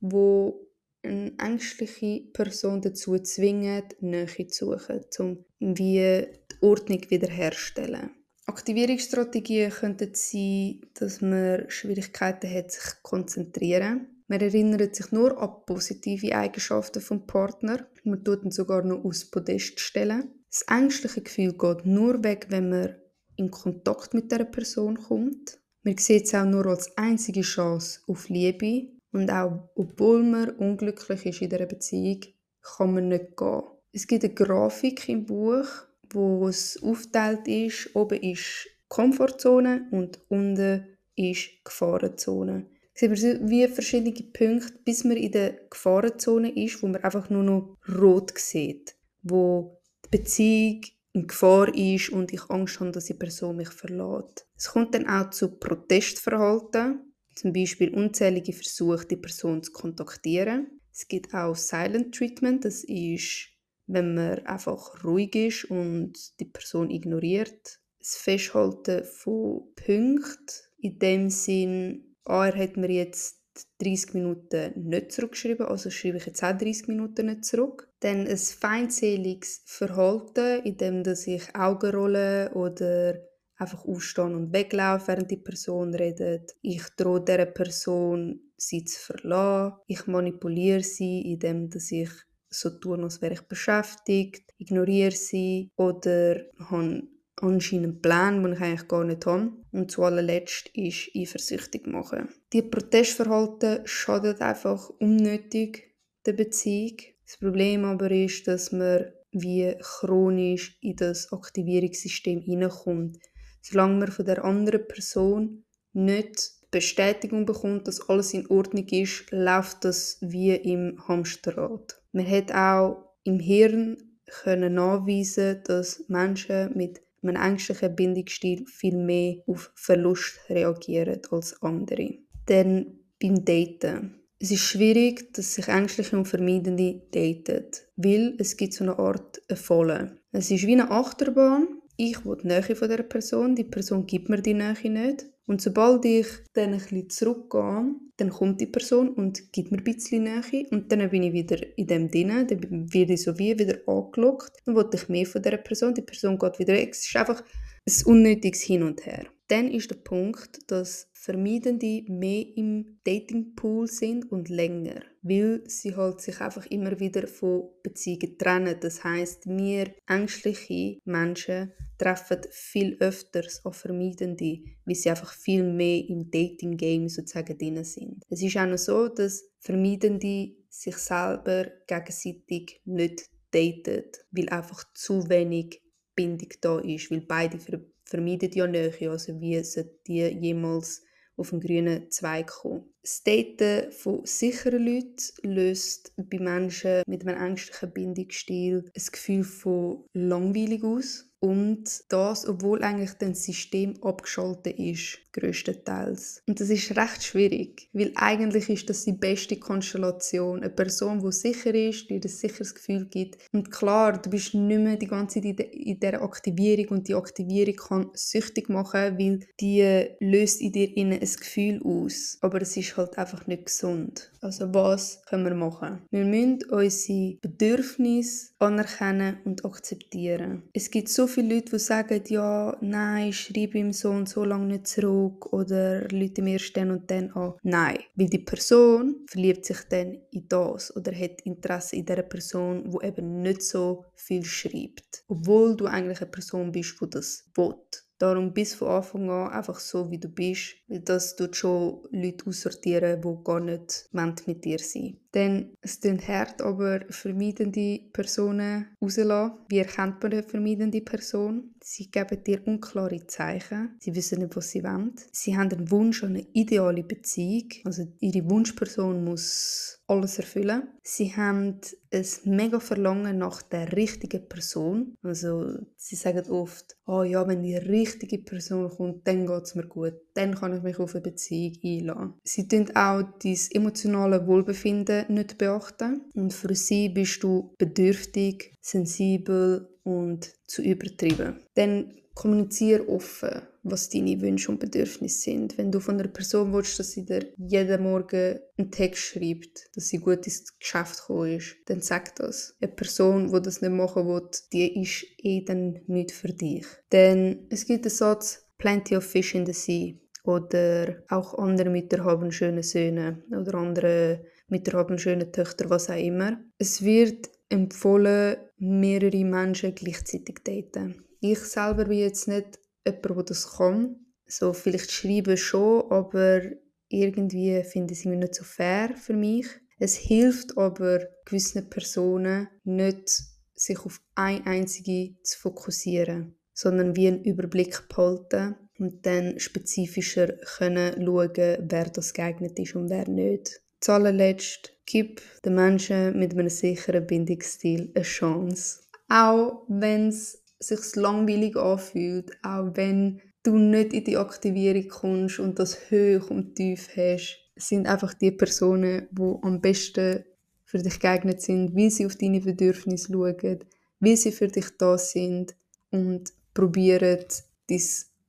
wo 0.01 0.69
eine 1.03 1.33
ängstliche 1.39 2.21
Person 2.35 2.83
dazu 2.83 3.19
zwingen, 3.19 3.85
Nähe 4.01 4.47
zu 4.49 4.77
suchen, 4.77 5.01
um 5.19 5.75
die 5.75 6.27
Ordnung 6.61 7.01
wiederherzustellen. 7.09 8.11
Aktivierungsstrategien 8.45 9.71
könnten 9.71 10.11
sein, 10.13 10.83
dass 10.93 11.23
man 11.23 11.65
Schwierigkeiten 11.69 12.53
hat, 12.53 12.71
sich 12.71 12.83
zu 12.83 12.97
konzentrieren. 13.03 14.23
Man 14.29 14.41
erinnert 14.41 14.97
sich 14.97 15.11
nur 15.13 15.41
an 15.41 15.65
positive 15.65 16.37
Eigenschaften 16.37 17.01
vom 17.01 17.27
Partner. 17.27 17.87
Man 18.05 18.23
tut 18.23 18.45
ihn 18.45 18.51
sogar 18.51 18.85
noch 18.85 19.03
aus 19.03 19.31
Podest 19.31 19.81
stellen. 19.81 20.45
Das 20.51 20.63
ängstliche 20.69 21.23
Gefühl 21.23 21.55
geht 21.55 21.87
nur 21.87 22.23
weg, 22.23 22.49
wenn 22.51 22.69
man 22.69 22.97
in 23.37 23.51
Kontakt 23.51 24.15
mit 24.15 24.31
der 24.31 24.45
Person 24.45 24.97
kommt. 24.97 25.59
Man 25.83 25.99
sieht 25.99 26.25
es 26.25 26.35
auch 26.35 26.45
nur 26.45 26.67
als 26.67 26.97
einzige 26.97 27.43
Chance 27.43 28.01
auf 28.07 28.29
Liebe 28.29 28.89
und 29.13 29.31
auch 29.31 29.69
obwohl 29.75 30.23
man 30.23 30.51
unglücklich 30.51 31.27
ist 31.27 31.43
in 31.43 31.51
dieser 31.51 31.67
Beziehung, 31.67 32.21
kann 32.63 32.95
man 32.95 33.09
nicht 33.09 33.37
gehen. 33.37 33.63
Es 33.93 34.07
gibt 34.07 34.25
eine 34.25 34.35
Grafik 34.35 35.09
im 35.09 35.25
Buch, 35.27 35.67
wo 36.11 36.49
es 36.49 36.83
aufteilt 36.83 37.47
ist. 37.47 37.95
Oben 37.95 38.21
ist 38.21 38.69
Komfortzone 38.89 39.89
und 39.91 40.21
unten 40.29 40.87
ist 41.17 41.65
Gefahrenzone. 41.65 42.67
Sehen 42.95 43.17
wir 43.17 43.49
wie 43.49 43.69
verschiedene 43.69 44.13
Punkte, 44.13 44.73
bis 44.85 45.05
man 45.05 45.17
in 45.17 45.33
der 45.33 45.53
Gefahrenzone 45.69 46.51
ist, 46.51 46.83
wo 46.83 46.87
man 46.87 47.03
einfach 47.03 47.29
nur 47.29 47.43
noch 47.43 47.77
rot 47.89 48.33
sieht, 48.39 48.95
wo 49.23 49.81
die 50.05 50.19
Beziehung 50.19 50.81
in 51.15 51.29
Gefahr 51.29 51.73
ist 51.75 52.11
und 52.11 52.33
ich 52.33 52.51
Angst 52.51 52.81
habe, 52.81 52.91
dass 52.91 53.07
die 53.07 53.15
Person 53.15 53.57
mich 53.57 53.71
verlässt. 53.71 54.47
Es 54.57 54.69
kommt 54.69 54.95
dann 54.95 55.09
auch 55.09 55.31
zu 55.31 55.57
Protestverhalten, 55.59 57.15
zum 57.37 57.53
Beispiel 57.53 57.95
unzählige 57.95 58.53
Versuche, 58.53 59.07
die 59.07 59.17
Person 59.17 59.63
zu 59.63 59.73
kontaktieren. 59.73 60.81
Es 60.93 61.07
gibt 61.07 61.33
auch 61.33 61.55
Silent 61.55 62.15
Treatment, 62.15 62.65
das 62.65 62.83
ist, 62.85 63.49
wenn 63.87 64.15
man 64.15 64.45
einfach 64.47 65.05
ruhig 65.05 65.35
ist 65.37 65.65
und 65.67 66.39
die 66.41 66.47
Person 66.47 66.91
ignoriert. 66.91 67.81
Das 68.01 68.17
Festhalten 68.17 69.05
von 69.05 69.73
Punkten, 69.77 70.47
in 70.79 70.99
dem 70.99 71.31
Sinn, 71.31 72.17
ah, 72.25 72.47
er 72.47 72.57
hat 72.57 72.77
mir 72.77 72.91
jetzt 72.91 73.41
30 73.79 74.15
Minuten 74.15 74.89
nicht 74.89 75.13
zurückgeschrieben, 75.13 75.67
also 75.67 75.91
schreibe 75.91 76.19
ich 76.19 76.27
jetzt 76.27 76.43
auch 76.43 76.57
30 76.57 76.89
Minuten 76.89 77.27
nicht 77.27 77.45
zurück. 77.45 77.89
Dann 78.01 78.27
ein 78.27 78.37
feindseliges 78.37 79.63
Verhalten, 79.67 80.63
in 80.65 80.77
dem 80.77 81.03
dass 81.03 81.27
ich 81.27 81.55
Augen 81.55 81.95
rolle 81.95 82.51
oder 82.55 83.19
einfach 83.57 83.85
aufstehen 83.85 84.35
und 84.35 84.53
weglaufen, 84.53 85.09
während 85.09 85.31
die 85.31 85.37
Person 85.37 85.95
redet. 85.95 86.53
Ich 86.63 86.83
drohe 86.97 87.25
dieser 87.25 87.47
Person, 87.47 88.41
sie 88.57 88.85
zu 88.85 89.01
verlassen. 89.01 89.77
Ich 89.87 90.07
manipuliere 90.07 90.83
sie, 90.83 91.33
indem 91.33 91.71
ich 91.73 92.11
so 92.49 92.71
tue, 92.71 93.03
als 93.03 93.21
wäre 93.21 93.35
ich 93.35 93.43
beschäftigt, 93.43 94.53
ignoriere 94.59 95.11
sie 95.11 95.71
oder 95.77 96.41
habe 96.59 97.03
anscheinend 97.45 98.03
Pläne, 98.03 98.43
die 98.43 98.55
ich 98.55 98.61
eigentlich 98.61 98.89
gar 98.89 99.05
nicht 99.05 99.27
habe. 99.27 99.53
Und 99.73 99.91
zu 99.91 100.03
allerletzt 100.03 100.71
ist 100.75 101.11
eifersüchtig 101.17 101.87
machen. 101.87 102.29
Die 102.53 102.63
Protestverhalten 102.63 103.87
schadet 103.87 104.41
einfach 104.41 104.91
unnötig 104.99 105.95
der 106.27 106.33
Beziehung. 106.33 106.97
Das 107.27 107.39
Problem 107.39 107.85
aber 107.85 108.11
ist, 108.11 108.47
dass 108.47 108.73
man 108.73 109.07
wie 109.33 109.75
chronisch 109.81 110.79
in 110.81 110.97
das 110.97 111.33
Aktivierungssystem 111.33 112.41
hineinkommt. 112.41 113.19
Solange 113.61 113.97
man 113.97 114.13
von 114.13 114.27
der 114.27 114.45
anderen 114.45 114.87
Person 114.87 115.65
nicht 115.93 116.53
Bestätigung 116.71 117.47
bekommt, 117.47 117.87
dass 117.87 118.09
alles 118.09 118.35
in 118.35 118.49
Ordnung 118.49 118.87
ist, 118.89 119.31
läuft 119.31 119.85
das 119.85 120.19
wie 120.21 120.55
im 120.55 120.99
Hamsterrad. 121.07 122.01
Man 122.13 122.29
hat 122.29 122.53
auch 122.53 123.15
im 123.23 123.39
Hirn 123.39 123.97
können 124.27 124.75
nachweisen, 124.75 125.63
dass 125.65 126.05
Menschen 126.09 126.77
mit 126.77 127.01
einem 127.25 127.43
ängstlichen 127.43 127.95
Bindungsstil 127.95 128.67
viel 128.67 128.97
mehr 128.97 129.37
auf 129.47 129.73
Verlust 129.75 130.41
reagieren 130.49 131.21
als 131.31 131.61
andere. 131.63 132.19
Dann 132.47 132.99
beim 133.21 133.45
Daten. 133.45 134.15
Es 134.39 134.51
ist 134.51 134.61
schwierig, 134.61 135.33
dass 135.33 135.55
sich 135.55 135.69
Ängstliche 135.69 136.17
und 136.17 136.27
Vermeidende 136.27 137.01
daten, 137.11 137.65
weil 137.97 138.35
es 138.39 138.57
gibt 138.57 138.75
so 138.75 138.85
eine 138.85 138.99
Art 138.99 139.41
Fallen. 139.55 140.19
Es 140.33 140.51
ist 140.51 140.67
wie 140.67 140.73
eine 140.73 140.91
Achterbahn. 140.91 141.81
ich 141.97 142.25
will 142.25 142.37
die 142.43 142.49
Nähe 142.49 142.63
von 142.63 142.89
dieser 142.89 143.05
Person, 143.05 143.55
die 143.55 143.65
Person 143.65 144.07
gibt 144.07 144.29
mir 144.29 144.43
die 144.43 144.55
Nähe 144.55 144.91
nicht. 144.91 145.27
Und 145.47 145.61
sobald 145.61 146.05
ich 146.07 146.27
dann 146.55 146.73
ein 146.73 146.79
bisschen 146.79 147.11
zurückgehe, 147.11 147.95
dann 148.17 148.31
kommt 148.31 148.61
die 148.61 148.67
Person 148.67 149.11
und 149.11 149.53
gibt 149.53 149.73
mir 149.73 149.79
ein 149.79 149.85
bisschen 149.85 150.25
Nähe 150.25 150.67
und 150.71 150.91
dann 150.91 151.11
bin 151.11 151.23
ich 151.23 151.33
wieder 151.33 151.59
in 151.77 151.87
dem 151.87 152.11
drin, 152.11 152.47
dann 152.49 152.93
werde 152.93 153.13
ich 153.13 153.23
so 153.23 153.39
wie 153.39 153.59
wieder 153.59 153.79
angelockt, 153.87 154.53
dann 154.65 154.75
will 154.75 154.89
ich 154.93 155.09
mehr 155.09 155.27
von 155.27 155.43
dieser 155.43 155.59
Person, 155.59 155.95
die 155.95 156.03
Person 156.03 156.39
geht 156.39 156.59
wieder 156.59 156.75
weg. 156.75 156.91
Es 156.93 157.07
ist 157.07 157.17
einfach 157.17 157.43
ein 157.87 158.07
unnötiges 158.07 158.63
Hin 158.63 158.83
und 158.83 159.05
Her. 159.05 159.27
Dann 159.49 159.71
ist 159.71 159.91
der 159.91 159.97
Punkt, 159.97 160.71
dass 160.71 161.11
Vermeidende 161.25 162.05
mehr 162.07 162.45
im 162.55 162.99
Datingpool 163.03 163.87
sind 163.87 164.31
und 164.31 164.51
länger, 164.51 165.01
weil 165.23 165.63
sie 165.67 165.97
halt 165.97 166.21
sich 166.21 166.39
einfach 166.39 166.67
immer 166.67 167.01
wieder 167.01 167.27
von 167.27 167.71
Beziehungen 167.83 168.37
trennen. 168.37 168.77
Das 168.79 169.03
heißt, 169.03 169.47
wir 169.47 169.95
ängstliche 170.07 170.99
Menschen 171.07 171.73
treffen 171.97 172.43
viel 172.51 172.99
öfters 173.01 173.65
auf 173.65 173.77
Vermeidende, 173.77 174.65
weil 174.85 174.95
sie 174.97 175.09
einfach 175.09 175.33
viel 175.33 175.63
mehr 175.65 176.05
im 176.07 176.31
Dating-Game 176.31 177.09
sozusagen 177.09 177.57
drin 177.57 177.83
sind. 177.85 178.23
Es 178.29 178.43
ist 178.43 178.59
auch 178.59 178.67
noch 178.67 178.77
so, 178.77 179.09
dass 179.09 179.45
Vermeidende 179.61 180.57
sich 180.69 180.97
selber 180.97 181.69
gegenseitig 181.87 182.83
nicht 182.85 183.31
daten, 183.51 184.05
weil 184.31 184.51
einfach 184.51 184.85
zu 184.93 185.27
wenig 185.31 185.81
Bindung 186.15 186.51
da 186.61 186.81
ist, 186.81 187.11
weil 187.11 187.23
beide 187.23 187.59
ver 187.59 187.81
vermeiden 188.07 188.51
ja 188.53 188.67
Nähe, 188.67 189.11
also 189.11 189.41
wie 189.41 189.65
sollten 189.65 189.99
die 190.07 190.21
jemals 190.21 191.03
auf 191.37 191.51
den 191.51 191.61
grünen 191.61 192.11
Zweig 192.11 192.49
kommen. 192.49 192.94
Das 193.05 193.23
Daten 193.23 193.93
von 193.93 194.25
sicheren 194.25 194.83
Leuten 194.83 195.19
löst 195.43 196.15
bei 196.17 196.39
Menschen 196.39 197.03
mit 197.07 197.27
einem 197.27 197.39
ängstlichen 197.39 197.93
Bindungsstil 197.93 198.91
ein 198.97 199.03
Gefühl 199.13 199.45
von 199.45 200.05
langweilig 200.15 200.83
aus 200.83 201.29
und 201.45 202.05
das, 202.09 202.49
obwohl 202.49 202.83
eigentlich 202.83 203.13
das 203.19 203.45
System 203.45 204.03
abgeschaltet 204.03 204.79
ist, 204.79 205.19
größtenteils. 205.35 206.43
Und 206.49 206.59
das 206.59 206.71
ist 206.71 206.97
recht 206.97 207.23
schwierig, 207.23 207.91
weil 207.93 208.13
eigentlich 208.15 208.71
ist 208.71 208.89
das 208.89 209.05
die 209.05 209.13
beste 209.13 209.57
Konstellation. 209.57 210.61
Eine 210.61 210.71
Person, 210.71 211.21
die 211.21 211.33
sicher 211.33 211.75
ist, 211.75 212.09
die 212.09 212.19
dir 212.19 212.31
ein 212.31 212.35
sicheres 212.35 212.75
Gefühl 212.75 213.05
gibt. 213.11 213.37
Und 213.53 213.71
klar, 213.71 214.17
du 214.23 214.31
bist 214.31 214.55
nicht 214.55 214.81
mehr 214.81 214.97
die 214.97 215.07
ganze 215.07 215.43
Zeit 215.43 215.61
in 215.61 216.01
dieser 216.01 216.23
Aktivierung 216.23 216.97
und 216.97 217.09
die 217.09 217.15
Aktivierung 217.15 217.77
kann 217.77 218.11
süchtig 218.15 218.71
machen, 218.71 219.19
weil 219.19 219.41
die 219.61 220.07
löst 220.21 220.63
in 220.63 220.73
dir 220.73 220.89
ein 220.97 221.21
Gefühl 221.21 221.83
aus. 221.85 222.39
Aber 222.41 222.63
es 222.63 222.75
ist 222.75 222.94
halt 222.97 223.19
einfach 223.19 223.47
nicht 223.47 223.67
gesund. 223.67 224.31
Also 224.41 224.73
was 224.75 225.23
können 225.27 225.45
wir 225.45 225.55
machen? 225.55 226.03
Wir 226.11 226.25
müssen 226.25 226.59
unsere 226.71 227.39
Bedürfnisse 227.41 228.53
anerkennen 228.59 229.39
und 229.45 229.65
akzeptieren. 229.65 230.63
Es 230.73 230.91
gibt 230.91 231.09
so 231.09 231.27
viele 231.27 231.55
Leute, 231.55 231.73
die 231.73 231.79
sagen, 231.79 232.23
ja, 232.29 232.77
nein, 232.81 233.29
ich 233.29 233.41
schreibe 233.41 233.79
ihm 233.79 233.93
so 233.93 234.11
und 234.11 234.29
so 234.29 234.45
lange 234.45 234.67
nicht 234.67 234.87
zurück 234.87 235.53
oder 235.53 236.07
Leute 236.09 236.43
mir 236.43 236.61
dann 236.75 236.91
und 236.91 237.11
dann 237.11 237.31
an. 237.33 237.55
Nein, 237.63 237.99
weil 238.15 238.29
die 238.29 238.39
Person 238.39 239.25
verliebt 239.29 239.65
sich 239.65 239.79
dann 239.89 240.19
in 240.31 240.49
das 240.49 240.95
oder 240.97 241.13
hat 241.13 241.41
Interesse 241.45 241.97
in 241.97 242.07
der 242.07 242.23
Person, 242.23 242.85
wo 242.87 243.01
eben 243.01 243.43
nicht 243.43 243.63
so 243.63 244.05
viel 244.15 244.45
schreibt. 244.45 245.25
Obwohl 245.29 245.77
du 245.77 245.87
eigentlich 245.87 246.21
eine 246.21 246.31
Person 246.31 246.73
bist, 246.73 246.97
die 247.01 247.11
das 247.11 247.45
will. 247.55 247.75
Darum 248.19 248.53
bis 248.53 248.75
von 248.75 248.89
Anfang 248.89 249.29
an 249.29 249.51
einfach 249.51 249.79
so, 249.81 250.11
wie 250.11 250.19
du 250.19 250.29
bist. 250.29 250.77
Das 251.03 251.35
tut 251.35 251.57
schon 251.57 252.01
Leute 252.11 252.47
aussortieren, 252.47 253.21
die 253.21 253.45
gar 253.45 253.61
nicht 253.61 254.11
mit 254.47 254.65
dir 254.65 254.79
sein 254.79 255.19
Dann, 255.33 255.71
es 255.81 256.01
klingt 256.01 256.29
hart, 256.29 256.63
aber 256.63 257.01
vermeidende 257.11 258.01
Personen 258.13 258.87
rauslassen. 259.03 259.59
Wie 259.69 259.79
erkennt 259.79 260.23
man 260.23 260.33
eine 260.33 260.43
vermeidende 260.45 261.01
Person? 261.01 261.75
Sie 261.83 262.11
geben 262.11 262.43
dir 262.45 262.67
unklare 262.67 263.27
Zeichen. 263.27 263.97
Sie 263.99 264.15
wissen 264.15 264.41
nicht, 264.41 264.55
was 264.55 264.71
sie 264.71 264.85
wollen. 264.85 265.15
Sie 265.33 265.57
haben 265.57 265.73
einen 265.73 265.91
Wunsch 265.91 266.23
an 266.23 266.31
eine 266.31 266.47
ideale 266.53 267.03
Beziehung. 267.03 267.69
Also 267.85 268.07
ihre 268.21 268.49
Wunschperson 268.49 269.25
muss 269.25 270.01
alles 270.07 270.39
erfüllen. 270.39 270.89
Sie 271.03 271.35
haben 271.35 271.81
ein 272.13 272.27
mega 272.45 272.79
Verlangen 272.79 273.39
nach 273.39 273.63
der 273.63 273.93
richtigen 273.93 274.49
Person. 274.49 275.17
Also 275.23 275.79
sie 275.97 276.17
sagen 276.17 276.49
oft, 276.51 276.97
oh 277.07 277.23
ja, 277.23 277.47
wenn 277.49 277.63
die 277.63 277.77
richtige 277.77 278.39
Person 278.39 278.89
kommt, 278.89 279.27
dann 279.27 279.47
geht 279.47 279.63
es 279.65 279.75
mir 279.75 279.87
gut. 279.87 280.15
Dann 280.35 280.55
kann 280.55 280.77
ich 280.77 280.83
mich 280.85 280.99
auf 280.99 281.15
eine 281.15 281.23
Beziehung 281.23 281.75
einlassen. 281.83 282.35
Sie 282.45 282.69
tun 282.69 282.91
auch 282.95 283.23
dein 283.43 283.59
emotionale 283.73 284.47
Wohlbefinden 284.47 285.27
nicht 285.35 285.59
beachten. 285.59 286.23
Und 286.35 286.53
für 286.53 286.75
sie 286.75 287.09
bist 287.09 287.43
du 287.43 287.75
bedürftig, 287.79 288.77
sensibel 288.81 289.89
und 290.05 290.53
zu 290.67 290.83
übertrieben. 290.83 291.61
Dann 291.75 292.13
kommuniziere 292.35 293.09
offen, 293.09 293.63
was 293.85 294.09
deine 294.09 294.41
Wünsche 294.41 294.71
und 294.71 294.81
Bedürfnisse 294.81 295.43
sind. 295.43 295.79
Wenn 295.79 295.93
du 295.93 296.01
von 296.01 296.19
einer 296.19 296.29
Person 296.29 296.73
willst, 296.73 296.99
dass 296.99 297.13
sie 297.13 297.25
dir 297.25 297.47
jeden 297.57 298.03
Morgen 298.03 298.59
einen 298.77 298.91
Text 298.91 299.23
schreibt, 299.23 299.89
dass 299.95 300.09
sie 300.09 300.19
gut 300.19 300.47
ins 300.47 300.77
Geschäft 300.79 301.21
gekommen 301.21 301.59
ist, 301.59 301.77
dann 301.87 302.01
sag 302.01 302.35
das. 302.37 302.77
Eine 302.81 302.93
Person, 302.93 303.53
die 303.53 303.63
das 303.63 303.81
nicht 303.81 303.93
machen 303.93 304.27
will, 304.27 304.49
die 304.73 305.01
ist 305.01 305.25
eh 305.39 305.65
dann 305.65 306.01
nicht 306.07 306.33
für 306.33 306.53
dich. 306.53 306.87
Denn 307.13 307.67
es 307.71 307.87
gibt 307.87 308.05
den 308.05 308.11
Satz, 308.11 308.67
plenty 308.79 309.17
of 309.17 309.25
fish 309.25 309.55
in 309.55 309.67
the 309.67 309.73
sea. 309.73 310.15
Oder 310.45 311.23
auch 311.29 311.59
andere 311.59 311.91
Mütter 311.91 312.23
haben 312.25 312.53
schöne 312.53 312.83
Söhne. 312.83 313.43
Oder 313.51 313.75
andere 313.75 314.45
Mütter 314.69 314.99
haben 314.99 315.19
schöne 315.19 315.51
Töchter, 315.51 315.89
was 315.89 316.11
auch 316.11 316.23
immer. 316.23 316.59
Es 316.79 317.03
wird 317.03 317.49
empfohlen, 317.71 318.57
mehrere 318.77 319.45
Menschen 319.45 319.95
gleichzeitig 319.95 320.59
daten. 320.63 321.25
Ich 321.41 321.61
selber 321.61 322.05
bin 322.05 322.19
jetzt 322.19 322.47
nicht 322.47 322.79
jemand, 323.07 323.25
der 323.25 323.43
das 323.45 323.77
kann. 323.77 324.17
So, 324.47 324.75
vielleicht 324.75 325.11
schreiben 325.11 325.57
schon, 325.57 326.11
aber 326.11 326.61
irgendwie 327.09 327.83
finde 327.85 328.13
ich 328.13 328.21
es 328.21 328.25
nicht 328.27 328.55
so 328.55 328.65
fair 328.65 329.15
für 329.17 329.35
mich. 329.35 329.67
Es 329.99 330.17
hilft 330.17 330.77
aber 330.77 331.21
gewissen 331.47 331.89
Personen 331.89 332.69
nicht, 332.85 333.31
sich 333.75 333.99
auf 334.01 334.21
eine 334.35 334.67
einzige 334.67 335.37
zu 335.43 335.59
fokussieren, 335.59 336.57
sondern 336.75 337.17
wie 337.17 337.29
einen 337.29 337.45
Überblick 337.45 338.09
behalten 338.09 338.77
und 338.99 339.27
dann 339.27 339.59
spezifischer 339.59 340.49
können 340.77 341.25
schauen, 341.25 341.79
wer 341.89 342.05
das 342.13 342.33
geeignet 342.33 342.79
ist 342.79 342.95
und 342.95 343.11
wer 343.11 343.29
nicht. 343.29 343.81
Zuallerletzt, 344.01 344.93
gib 345.07 345.41
den 345.65 345.75
Menschen 345.75 346.39
mit 346.39 346.53
einem 346.53 346.69
sicheren 346.69 347.27
Bindungsstil 347.27 348.13
eine 348.15 348.25
Chance. 348.25 349.01
Auch 349.29 349.85
wenn 349.89 350.29
es 350.29 350.63
sich 350.79 351.17
langweilig 351.17 351.77
anfühlt, 351.77 352.53
auch 352.63 352.91
wenn 352.95 353.41
du 353.63 353.77
nicht 353.79 354.13
in 354.13 354.25
die 354.25 354.37
Aktivierung 354.37 355.09
kommst 355.09 355.59
und 355.59 355.79
das 355.79 356.11
hoch 356.11 356.51
und 356.51 356.75
tief 356.75 357.09
hast, 357.17 357.59
sind 357.77 358.07
einfach 358.07 358.35
die 358.35 358.53
Personen, 358.53 359.27
die 359.31 359.55
am 359.63 359.81
besten 359.81 360.45
für 360.85 360.99
dich 360.99 361.19
geeignet 361.19 361.61
sind, 361.61 361.97
wie 361.97 362.11
sie 362.11 362.27
auf 362.27 362.37
deine 362.37 362.61
Bedürfnisse 362.61 363.33
schauen, 363.33 363.79
wie 364.21 364.37
sie 364.37 364.53
für 364.53 364.69
dich 364.69 364.97
da 364.99 365.19
sind 365.19 365.75
und 366.11 366.53
probieren, 366.73 367.45
dein 367.89 368.03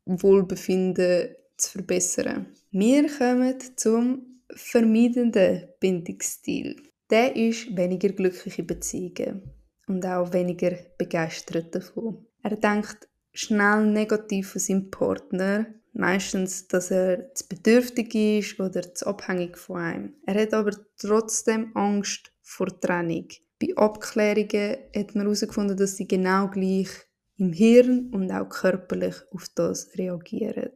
Wohlbefinden 0.05 1.35
zu 1.57 1.71
verbessern. 1.71 2.47
Wir 2.71 3.07
kommen 3.09 3.55
zum 3.75 4.41
vermeidenden 4.53 5.67
Bindungsstil. 5.79 6.75
Der 7.09 7.35
ist 7.35 7.75
weniger 7.75 8.09
glückliche 8.09 8.63
Beziehungen 8.63 9.43
und 9.87 10.05
auch 10.05 10.33
weniger 10.33 10.75
begeistert 10.97 11.73
davon. 11.73 12.25
Er 12.41 12.55
denkt 12.55 13.07
schnell 13.33 13.85
negativ 13.85 14.51
von 14.51 14.61
seinem 14.61 14.91
Partner, 14.91 15.67
meistens, 15.93 16.67
dass 16.67 16.91
er 16.91 17.33
zu 17.33 17.47
bedürftig 17.47 18.13
ist 18.15 18.59
oder 18.59 18.93
zu 18.93 19.07
abhängig 19.07 19.57
von 19.57 19.77
einem. 19.77 20.13
Er 20.25 20.41
hat 20.41 20.53
aber 20.53 20.71
trotzdem 20.97 21.71
Angst 21.75 22.31
vor 22.41 22.67
Trennung. 22.79 23.27
Bei 23.59 23.75
Abklärungen 23.75 24.77
hat 24.95 25.15
man 25.15 25.23
herausgefunden, 25.25 25.77
dass 25.77 25.97
sie 25.97 26.07
genau 26.07 26.49
gleich 26.49 26.89
im 27.37 27.53
Hirn 27.53 28.11
und 28.13 28.31
auch 28.31 28.49
körperlich 28.49 29.15
auf 29.31 29.47
das 29.55 29.89
reagieren. 29.97 30.71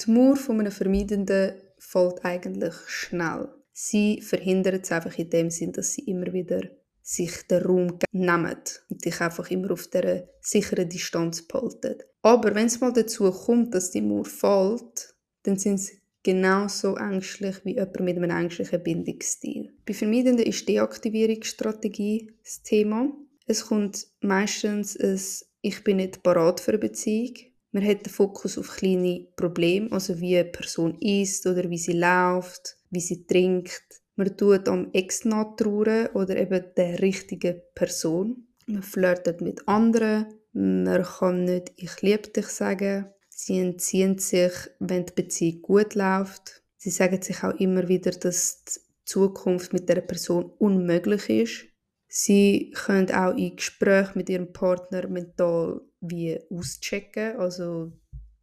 Die 0.00 0.10
Mauer 0.10 0.36
von 0.36 0.60
einem 0.60 0.72
Vermeidenden 0.72 1.54
fällt 1.78 2.24
eigentlich 2.24 2.74
schnell. 2.86 3.48
Sie 3.72 4.20
verhindert 4.20 4.84
es 4.84 4.92
einfach 4.92 5.16
in 5.18 5.30
dem 5.30 5.50
Sinn, 5.50 5.72
dass 5.72 5.94
sie 5.94 6.02
immer 6.02 6.32
wieder 6.32 6.62
sich 7.02 7.46
den 7.48 7.62
Raum 7.62 7.98
nehmen 8.12 8.56
und 8.88 9.04
dich 9.04 9.20
einfach 9.20 9.50
immer 9.50 9.72
auf 9.72 9.88
der 9.88 10.28
sicheren 10.40 10.88
Distanz 10.88 11.42
behalten. 11.42 12.02
Aber 12.22 12.54
wenn 12.54 12.66
es 12.66 12.80
mal 12.80 12.92
dazu 12.92 13.30
kommt, 13.30 13.74
dass 13.74 13.90
die 13.90 14.00
Mauer 14.00 14.24
fällt, 14.24 15.14
dann 15.42 15.58
sind 15.58 15.78
sie 15.78 16.00
genauso 16.22 16.96
ängstlich 16.96 17.62
wie 17.64 17.74
jemand 17.74 18.00
mit 18.00 18.16
einem 18.16 18.30
ängstlichen 18.30 18.82
Bindungsstil. 18.82 19.74
Bei 19.84 19.92
Vermeidenden 19.92 20.46
ist 20.46 20.66
Deaktivierungsstrategie 20.66 22.32
das 22.42 22.62
Thema. 22.62 23.12
Es 23.46 23.66
kommt 23.66 24.06
meistens 24.20 24.96
ein 24.96 25.20
«Ich 25.66 25.82
bin 25.82 25.96
nicht 25.96 26.22
parat 26.22 26.60
für 26.60 26.72
eine 26.72 26.78
Beziehung». 26.78 27.34
Man 27.72 27.86
hat 27.86 28.04
den 28.04 28.12
Fokus 28.12 28.58
auf 28.58 28.76
kleine 28.76 29.26
Probleme, 29.34 29.90
also 29.90 30.20
wie 30.20 30.36
eine 30.36 30.44
Person 30.44 30.96
isst 31.00 31.46
oder 31.46 31.68
wie 31.70 31.78
sie 31.78 31.98
läuft, 31.98 32.76
wie 32.90 33.00
sie 33.00 33.26
trinkt, 33.26 34.02
man 34.16 34.36
tut 34.36 34.68
am 34.68 34.90
Ex 34.92 35.24
nachtrauern 35.24 36.08
oder 36.14 36.36
eben 36.36 36.64
der 36.76 37.00
richtigen 37.00 37.62
Person. 37.74 38.46
Man 38.66 38.82
flirtet 38.82 39.40
mit 39.40 39.66
anderen, 39.66 40.26
Man 40.52 41.02
kann 41.02 41.44
nicht 41.44 41.72
«Ich 41.76 42.00
liebe 42.02 42.28
dich» 42.28 42.46
sagen. 42.46 43.06
Sie 43.28 43.58
entziehen 43.58 44.18
sich, 44.18 44.52
wenn 44.78 45.06
die 45.06 45.14
Beziehung 45.14 45.62
gut 45.62 45.96
läuft. 45.96 46.62
Sie 46.76 46.90
sagen 46.90 47.20
sich 47.20 47.42
auch 47.42 47.58
immer 47.58 47.88
wieder, 47.88 48.12
dass 48.12 48.62
die 48.64 48.80
Zukunft 49.04 49.72
mit 49.72 49.88
der 49.88 50.00
Person 50.00 50.52
unmöglich 50.58 51.28
ist. 51.28 51.64
Sie 52.08 52.72
können 52.74 53.10
auch 53.10 53.36
in 53.36 53.56
Gesprächen 53.56 54.18
mit 54.18 54.28
ihrem 54.28 54.52
Partner 54.52 55.08
mental 55.08 55.80
wie 56.00 56.38
auschecken, 56.50 57.36
also 57.38 57.92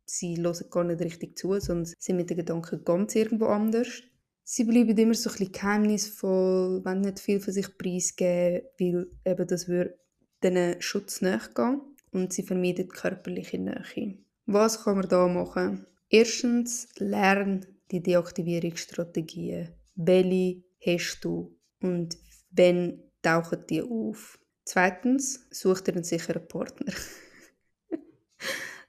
sie 0.05 0.37
hören 0.37 0.69
gar 0.69 0.83
nicht 0.83 1.01
richtig 1.01 1.37
zu, 1.37 1.59
sondern 1.59 1.93
sind 1.97 2.17
mit 2.17 2.29
den 2.29 2.37
Gedanken 2.37 2.83
ganz 2.83 3.15
irgendwo 3.15 3.45
anders. 3.45 4.03
Sie 4.43 4.65
bleiben 4.65 4.97
immer 4.97 5.13
so 5.13 5.29
ein 5.29 5.33
bisschen 5.37 5.51
geheimnisvoll, 5.51 6.83
wollen 6.83 7.01
nicht 7.01 7.19
viel 7.19 7.39
von 7.39 7.53
sich 7.53 7.77
preisgeben, 7.77 8.67
weil 8.79 9.07
eben 9.25 9.47
das 9.47 9.67
würde 9.67 9.97
diesen 10.43 10.81
Schutz 10.81 11.21
nachgehen 11.21 11.81
und 12.11 12.33
sie 12.33 12.43
vermeiden 12.43 12.89
körperliche 12.89 13.59
Nähe. 13.59 14.17
Was 14.45 14.83
kann 14.83 14.97
man 14.97 15.07
da 15.07 15.27
machen? 15.27 15.85
Erstens, 16.09 16.89
lern 16.97 17.65
die 17.91 18.01
Deaktivierungsstrategien. 18.01 19.69
Welche 19.95 20.63
hast 20.85 21.19
du 21.21 21.57
und 21.81 22.17
wenn 22.51 23.10
tauchen 23.21 23.65
die 23.69 23.81
auf? 23.81 24.39
Zweitens, 24.65 25.47
such 25.51 25.81
dir 25.81 25.93
einen 25.93 26.03
sicheren 26.03 26.47
Partner. 26.47 26.93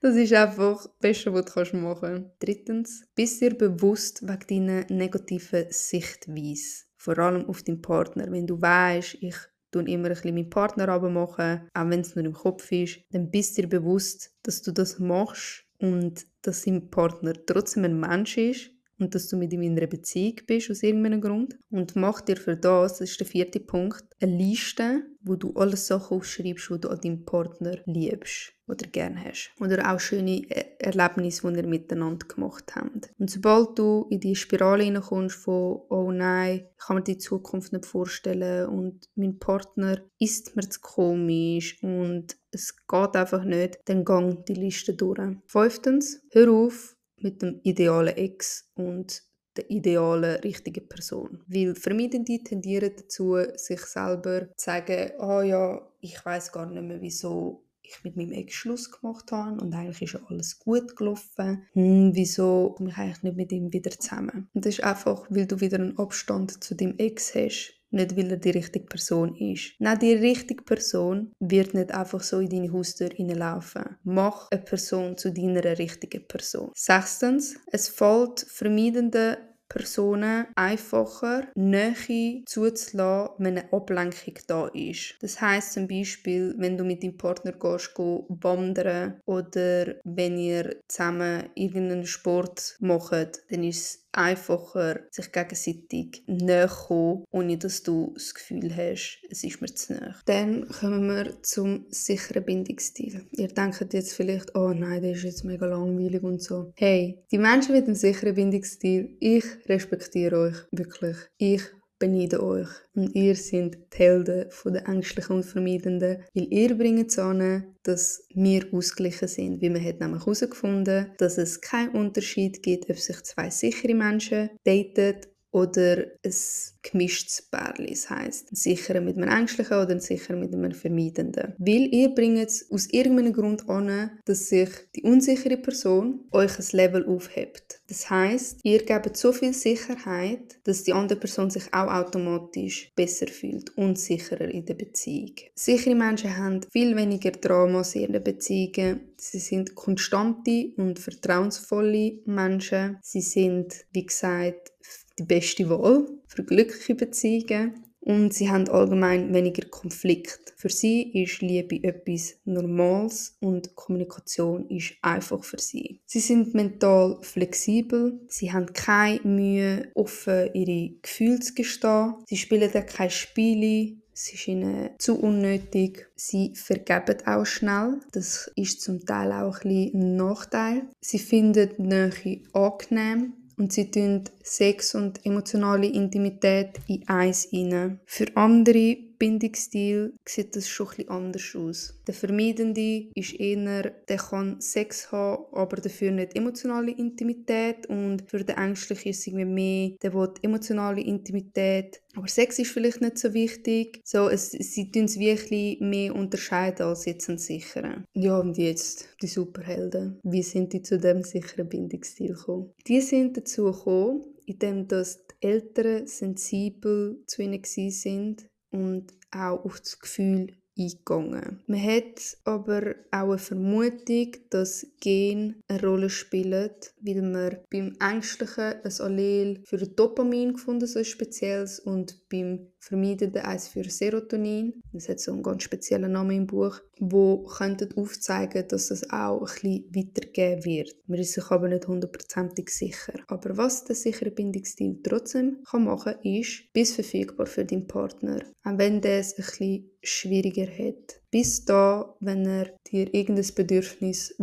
Das 0.03 0.17
ist 0.17 0.33
einfach 0.33 0.83
das 0.83 0.99
Beste, 0.99 1.33
was 1.33 1.71
du 1.71 1.77
machen 1.77 2.01
kannst. 2.01 2.31
Drittens, 2.41 3.05
bist 3.15 3.41
dir 3.41 3.57
bewusst 3.57 4.27
wegen 4.27 4.67
deiner 4.67 4.93
negativen 4.93 5.67
Sichtweise. 5.71 6.87
Vor 6.97 7.17
allem 7.21 7.47
auf 7.47 7.63
deinen 7.63 7.83
Partner. 7.83 8.29
Wenn 8.29 8.49
du 8.49 8.61
weißt, 8.61 9.19
ich 9.21 9.37
tue 9.71 9.85
immer 9.85 10.09
ein 10.09 10.15
bisschen 10.15 10.35
meinen 10.35 10.51
Partner 10.51 10.99
machen, 11.09 11.69
auch 11.73 11.89
wenn 11.89 12.01
es 12.01 12.17
nur 12.17 12.25
im 12.25 12.33
Kopf 12.33 12.73
ist, 12.73 12.99
dann 13.11 13.31
bist 13.31 13.57
dir 13.57 13.69
bewusst, 13.69 14.35
dass 14.43 14.63
du 14.63 14.73
das 14.73 14.99
machst 14.99 15.67
und 15.79 16.27
dass 16.43 16.65
dein 16.65 16.91
Partner 16.91 17.35
trotzdem 17.47 17.85
ein 17.85 18.01
Mensch 18.01 18.39
ist 18.39 18.71
und 19.03 19.15
dass 19.15 19.29
du 19.29 19.37
mit 19.37 19.53
ihm 19.53 19.63
in 19.63 19.77
einer 19.77 19.87
Beziehung 19.87 20.37
bist, 20.47 20.71
aus 20.71 20.83
irgendeinem 20.83 21.21
Grund. 21.21 21.59
Und 21.71 21.97
mach 21.97 22.21
dir 22.21 22.37
für 22.37 22.57
das, 22.57 22.99
das 22.99 23.11
ist 23.11 23.21
der 23.21 23.27
vierte 23.27 23.61
Punkt, 23.61 24.05
eine 24.21 24.37
Liste, 24.37 25.03
wo 25.21 25.37
du 25.37 25.53
alle 25.55 25.77
Sachen 25.77 26.19
aufschreibst, 26.19 26.71
die 26.71 26.81
du 26.81 26.89
an 26.89 27.01
deinem 27.01 27.25
Partner 27.25 27.77
liebst 27.87 28.55
oder 28.67 28.87
gerne 28.87 29.25
hast. 29.25 29.53
Oder 29.61 29.93
auch 29.93 30.01
schöne 30.01 30.43
Erlebnisse, 30.79 31.51
die 31.53 31.59
ihr 31.59 31.67
miteinander 31.67 32.27
gemacht 32.27 32.75
habt. 32.75 33.13
Und 33.19 33.31
sobald 33.31 33.79
du 33.79 34.07
in 34.11 34.21
die 34.21 34.37
Spirale 34.37 34.85
hineinkommst 34.85 35.37
von 35.37 35.81
«Oh 35.91 36.11
nein, 36.13 36.67
ich 36.71 36.87
kann 36.87 36.97
mir 36.97 37.03
die 37.03 37.19
Zukunft 37.19 37.73
nicht 37.73 37.87
vorstellen» 37.87 38.69
und 38.69 39.05
«Mein 39.15 39.39
Partner 39.39 40.01
ist 40.19 40.57
mir 40.57 40.69
zu 40.69 40.81
komisch» 40.81 41.83
und 41.83 42.37
«Es 42.51 42.77
geht 42.87 43.17
einfach 43.17 43.45
nicht», 43.45 43.79
dann 43.85 44.05
gang 44.05 44.45
die 44.47 44.55
Liste 44.55 44.95
durch. 44.95 45.21
Fünftens, 45.47 46.23
hör 46.31 46.51
auf, 46.51 46.97
mit 47.23 47.43
dem 47.43 47.61
idealen 47.63 48.17
Ex 48.17 48.71
und 48.75 49.23
der 49.57 49.71
idealen 49.71 50.41
richtigen 50.41 50.89
Person. 50.89 51.43
Weil 51.47 51.75
Vermeidende 51.75 52.43
tendieren 52.43 52.93
dazu, 52.97 53.37
sich 53.57 53.81
selber 53.81 54.49
zu 54.57 54.65
sagen, 54.65 55.13
oh 55.19 55.43
ja, 55.43 55.87
ich 56.01 56.25
weiß 56.25 56.53
gar 56.53 56.67
nicht 56.67 56.83
mehr, 56.83 57.01
wieso 57.01 57.65
ich 57.83 58.03
mit 58.05 58.17
meinem 58.17 58.33
Ex 58.33 58.55
Schluss 58.55 58.91
gemacht 58.91 59.33
habe 59.33 59.61
und 59.61 59.75
eigentlich 59.75 60.03
ist 60.03 60.15
ja 60.15 60.21
alles 60.29 60.59
gut 60.59 60.97
gelaufen. 60.97 61.67
Hm, 61.73 62.15
wieso 62.15 62.75
komme 62.77 62.91
ich 62.91 62.97
eigentlich 62.97 63.23
nicht 63.23 63.37
mit 63.37 63.53
ihm 63.53 63.73
wieder 63.73 63.91
zusammen? 63.91 64.49
Und 64.55 64.65
das 64.65 64.75
ist 64.75 64.85
einfach, 64.85 65.27
weil 65.31 65.47
du 65.47 65.61
wieder 65.61 65.79
einen 65.79 65.99
Abstand 65.99 66.63
zu 66.63 66.75
deinem 66.75 66.97
Ex 66.99 67.35
hast 67.35 67.82
nicht 67.93 68.17
weil 68.17 68.31
er 68.31 68.37
die 68.37 68.51
richtige 68.51 68.87
Person 68.87 69.35
ist. 69.37 69.75
Nein, 69.79 69.99
die 69.99 70.15
richtige 70.15 70.63
Person 70.63 71.33
wird 71.41 71.75
nicht 71.75 71.93
einfach 71.93 72.23
so 72.23 72.41
in 72.41 72.49
deine 72.49 72.73
Haustür 72.73 73.11
hineinlaufen. 73.11 73.97
Mach 74.05 74.49
eine 74.51 74.63
Person 74.63 75.17
zu 75.17 75.33
deiner 75.33 75.79
richtigen 75.79 76.27
Person. 76.27 76.71
Sechstens, 76.75 77.57
es 77.71 77.89
fällt 77.89 78.41
vermeidenden 78.49 79.37
Personen 79.73 80.47
einfacher 80.55 81.49
Nähe 81.55 82.43
zuzulassen, 82.45 83.35
wenn 83.39 83.59
eine 83.59 83.73
Ablenkung 83.73 84.35
da 84.47 84.69
ist. 84.69 85.17
Das 85.23 85.41
heißt 85.41 85.73
zum 85.73 85.89
Beispiel, 85.89 86.55
wenn 86.59 86.77
du 86.77 86.85
mit 86.85 87.03
deinem 87.03 87.17
Partner 87.17 87.53
gehst, 87.53 87.95
wandern 87.97 89.21
oder 89.25 89.95
wenn 90.05 90.37
ihr 90.37 90.77
zusammen 90.89 91.49
irgendeinen 91.55 92.05
Sport 92.05 92.77
macht, 92.81 93.43
dann 93.51 93.65
ist 93.65 93.79
es 93.79 94.02
einfacher, 94.13 95.01
sich 95.11 95.33
gegenseitig 95.33 96.23
näher 96.27 96.69
kommen, 96.69 97.25
ohne 97.31 97.59
dass 97.59 97.83
du 97.83 98.13
das 98.15 98.35
Gefühl 98.35 98.75
hast, 98.77 99.21
es 99.31 99.45
ist 99.45 99.61
mir 99.61 99.75
zu 99.75 99.95
nah. 99.95 100.15
Dann 100.27 100.69
kommen 100.69 101.07
wir 101.09 101.43
zum 101.43 101.87
sicheren 101.89 102.45
Bindungsstil. 102.45 103.27
Ihr 103.33 103.49
denkt 103.49 103.93
jetzt 103.93 104.13
vielleicht, 104.13 104.55
oh 104.55 104.73
nein, 104.73 105.03
der 105.03 105.13
ist 105.13 105.25
jetzt 105.25 105.45
mega 105.45 105.67
langweilig 105.67 106.23
und 106.23 106.43
so. 106.43 106.73
Hey, 106.77 107.25
die 107.31 107.39
Menschen 107.39 107.75
mit 107.75 107.87
dem 107.87 107.95
sicheren 107.95 108.35
Bindungsstil, 108.35 109.17
ich 109.21 109.45
respektiere 109.69 110.39
euch 110.39 110.57
wirklich. 110.71 111.17
Ich 111.39 111.63
beneide 112.03 112.43
euch. 112.43 112.69
Und 112.95 113.15
ihr 113.15 113.37
seid 113.37 113.79
die 113.95 113.97
Helden 113.97 114.47
der 114.65 114.89
Ängstlichen 114.89 115.37
und 115.37 115.45
Vermeidenden, 115.45 116.19
weil 116.35 116.47
ihr 116.51 116.77
bringt 116.77 117.17
an, 117.19 117.65
dass 117.85 118.27
wir 118.35 118.67
ausgeglichen 118.73 119.29
sind. 119.29 119.63
Weil 119.63 119.71
man 119.71 119.85
hat 119.85 120.01
nämlich 120.01 120.23
herausgefunden, 120.23 121.13
dass 121.19 121.39
es 121.39 121.61
keinen 121.61 121.91
Unterschied 121.91 122.63
gibt, 122.63 122.91
ob 122.91 122.99
sich 122.99 123.23
zwei 123.23 123.51
sichere 123.51 123.95
Menschen 123.95 124.51
daten 124.65 125.21
oder 125.53 126.07
ein 126.25 126.35
gemischtes 126.83 127.43
Pärchen. 127.43 127.87
Das 127.87 128.11
heisst, 128.11 128.51
ein 128.51 128.57
sicherer 128.57 129.01
mit 129.01 129.17
einem 129.17 129.29
ängstlichen 129.29 129.77
oder 129.77 129.91
ein 129.91 130.01
sicherer 130.01 130.37
mit 130.37 130.53
einem 130.53 130.73
vermeidenden. 130.73 131.53
Weil 131.59 131.89
ihr 131.93 132.09
bringt 132.09 132.39
es 132.39 132.71
aus 132.71 132.87
irgendeinem 132.87 133.33
Grund 133.33 133.69
an, 133.69 134.19
dass 134.25 134.49
sich 134.49 134.71
die 134.97 135.03
unsichere 135.03 135.59
Person 135.59 136.21
euch 136.33 136.59
ein 136.59 136.67
Level 136.73 137.07
aufhebt. 137.07 137.81
Das 137.87 138.09
heisst, 138.09 138.61
ihr 138.63 138.83
gebt 138.85 139.17
so 139.17 139.33
viel 139.33 139.53
Sicherheit, 139.53 140.59
dass 140.65 140.85
die 140.85 140.95
andere 140.95 141.19
Person 141.19 141.51
sich 141.51 141.65
auch 141.73 141.93
automatisch 141.93 142.91
besser 142.97 143.27
fühlt 143.27 143.77
und 143.77 143.99
sicherer 143.99 144.49
in 144.49 144.65
der 144.65 144.75
Beziehung. 144.75 145.35
Sichere 145.55 145.95
Menschen 145.95 146.37
haben 146.37 146.61
viel 146.73 146.97
weniger 146.97 147.31
Dramas 147.31 147.95
in 147.95 148.03
ihren 148.03 148.25
Beziehungen. 148.25 149.13
Sie 149.19 149.39
sind 149.39 149.75
konstante 149.75 150.73
und 150.77 150.99
vertrauensvolle 150.99 152.21
Menschen. 152.25 152.99
Sie 153.03 153.21
sind, 153.21 153.85
wie 153.93 154.07
gesagt, 154.07 154.72
die 155.19 155.25
beste 155.25 155.69
Wahl 155.69 156.07
für 156.27 156.45
glückliche 156.45 156.95
Beziehungen 156.95 157.75
und 158.03 158.35
sie 158.35 158.51
haben 158.51 158.69
allgemein 158.69 159.33
weniger 159.33 159.67
Konflikt. 159.69 160.55
Für 160.57 160.71
sie 160.71 161.23
ist 161.23 161.41
Liebe 161.41 161.83
etwas 161.85 162.35
Normales 162.45 163.37
und 163.41 163.77
Kommunikation 163.77 164.69
ist 164.69 164.95
einfach 165.03 165.45
für 165.45 165.59
sie. 165.59 166.01
Sie 166.05 166.21
sind 166.21 166.53
mental 166.53 167.19
flexibel, 167.23 168.21
sie 168.29 168.53
haben 168.53 168.73
keine 168.73 169.21
Mühe, 169.23 169.91
offen 169.95 170.51
ihre 170.53 170.97
Gefühle 171.01 171.41
zu 171.41 171.55
gestehen, 171.55 172.15
sie 172.27 172.37
spielen 172.37 172.71
da 172.73 172.83
keine 172.83 173.11
Spiele, 173.11 173.97
es 174.15 174.31
ist 174.33 174.47
ihnen 174.47 174.91
zu 174.99 175.19
unnötig. 175.19 176.07
Sie 176.15 176.53
vergeben 176.55 177.17
auch 177.25 177.47
schnell. 177.47 177.99
Das 178.13 178.51
ist 178.57 178.83
zum 178.83 179.07
Teil 179.07 179.33
auch 179.33 179.65
ein, 179.65 179.91
ein 179.95 180.17
Nachteil. 180.17 180.83
Sie 181.01 181.19
finden 181.19 181.71
Nähe 181.79 182.43
angenehm 182.53 183.33
und 183.57 183.73
sie 183.73 183.91
tun 183.91 184.25
Sex 184.43 184.95
und 184.95 185.25
emotionale 185.25 185.87
Intimität 185.87 186.81
in 186.87 187.07
eins 187.09 187.45
hinein. 187.51 188.01
Für 188.07 188.27
andere 188.35 188.97
Bindungsstil 189.23 190.15
sieht 190.27 190.57
das 190.57 190.69
schon 190.69 190.89
etwas 190.99 191.09
anders 191.09 191.55
aus. 191.55 191.97
Der 192.09 192.15
Vermeidende 192.15 193.07
ist 193.15 193.35
eher, 193.35 193.93
der 194.09 194.17
kann 194.17 194.61
Sex 194.61 195.13
haben, 195.13 195.45
aber 195.53 195.77
dafür 195.77 196.11
nicht 196.11 196.35
emotionale 196.35 196.91
Intimität. 196.91 197.87
Und 197.87 198.29
für 198.29 198.43
den 198.43 198.57
Ängstlichen 198.57 199.11
ist 199.11 199.21
es 199.21 199.29
irgendwie 199.29 199.45
mehr, 199.45 199.91
der 200.03 200.13
will 200.13 200.33
emotionale 200.43 201.03
Intimität, 201.03 202.03
aber 202.17 202.27
Sex 202.27 202.59
ist 202.59 202.73
vielleicht 202.73 203.01
nicht 203.01 203.17
so 203.17 203.33
wichtig. 203.33 204.01
So, 204.05 204.29
es, 204.29 204.51
sie 204.51 204.91
tun 204.91 205.05
es 205.05 205.21
wirklich 205.21 205.79
mehr 205.79 206.17
unterscheiden 206.17 206.87
als 206.87 207.05
jetzt 207.05 207.31
ein 207.31 207.39
sicherer. 207.39 208.03
Ja, 208.15 208.41
und 208.41 208.59
jetzt 208.59 209.09
die 209.23 209.29
Superhelden. 209.29 210.19
Wie 210.25 210.43
sind 210.43 210.73
die 210.73 210.83
zu 210.83 210.99
dem 210.99 211.23
sicheren 211.23 211.69
Bindungsstil 211.69 212.35
gekommen? 212.35 212.73
Die 212.89 213.01
sind 213.01 213.37
dazu 213.37 213.71
gekommen, 213.71 214.25
indem 214.47 214.89
dass 214.89 215.25
die 215.29 215.47
Eltern 215.47 216.09
sensibel 216.09 217.23
zu 217.27 217.43
ihnen 217.43 217.63
sind 217.63 218.47
und 218.73 219.13
auch 219.31 219.65
auf 219.65 219.81
das 219.81 219.99
Gefühl 219.99 220.57
eingegangen. 220.79 221.61
Man 221.67 221.83
hat 221.83 222.37
aber 222.45 222.95
auch 223.11 223.31
eine 223.31 223.39
Vermutung, 223.39 224.33
dass 224.51 224.87
Gen 225.01 225.61
eine 225.69 225.83
Rolle 225.83 226.11
spielen, 226.11 226.71
weil 227.01 227.23
man 227.23 227.59
beim 227.71 227.97
Ängstlichen 228.01 228.75
ein 228.83 229.01
Allel 229.01 229.63
für 229.65 229.79
Dopamin 229.79 230.55
gefunden 230.55 230.87
so 230.87 231.03
spezielles 231.05 231.79
und 231.81 232.29
beim 232.29 232.72
vermeidende, 232.83 233.45
eins 233.45 233.69
für 233.69 233.85
Serotonin. 233.85 234.83
Das 234.93 235.09
hat 235.09 235.21
so 235.21 235.33
einen 235.33 235.43
ganz 235.43 235.63
speziellen 235.63 236.13
Namen 236.13 236.37
im 236.37 236.47
Buch, 236.47 236.81
wo 236.99 237.45
könnten 237.45 237.97
aufzeigen, 237.97 238.67
dass 238.69 238.91
es 238.91 239.09
auch 239.11 239.41
ein 239.41 239.45
bisschen 239.45 239.95
weitergegeben 239.95 240.65
wird. 240.65 240.97
Man 241.07 241.21
ist 241.21 241.33
sich 241.33 241.51
aber 241.51 241.69
nicht 241.69 241.87
hundertprozentig 241.87 242.71
sicher. 242.71 243.15
Aber 243.29 243.57
was 243.57 243.85
der 243.85 243.95
sichere 243.95 244.33
Bindungsstil 244.33 245.01
trotzdem 245.03 245.63
kann 245.71 245.85
machen 245.85 246.15
ist, 246.25 246.73
bis 246.73 246.95
verfügbar 246.95 247.47
für 247.47 247.65
deinen 247.65 247.87
Partner. 247.87 248.41
Auch 248.65 248.79
wenn 248.79 249.01
der 249.01 249.21
es 249.21 249.35
ein 249.35 249.37
bisschen 249.37 249.91
schwieriger 250.03 250.67
hat. 250.67 251.22
Bis 251.33 251.65
da, 251.65 252.15
wenn 252.21 252.45
er 252.45 252.67
dir 252.87 253.13
irgendein 253.15 253.55
Bedürfnis 253.55 254.37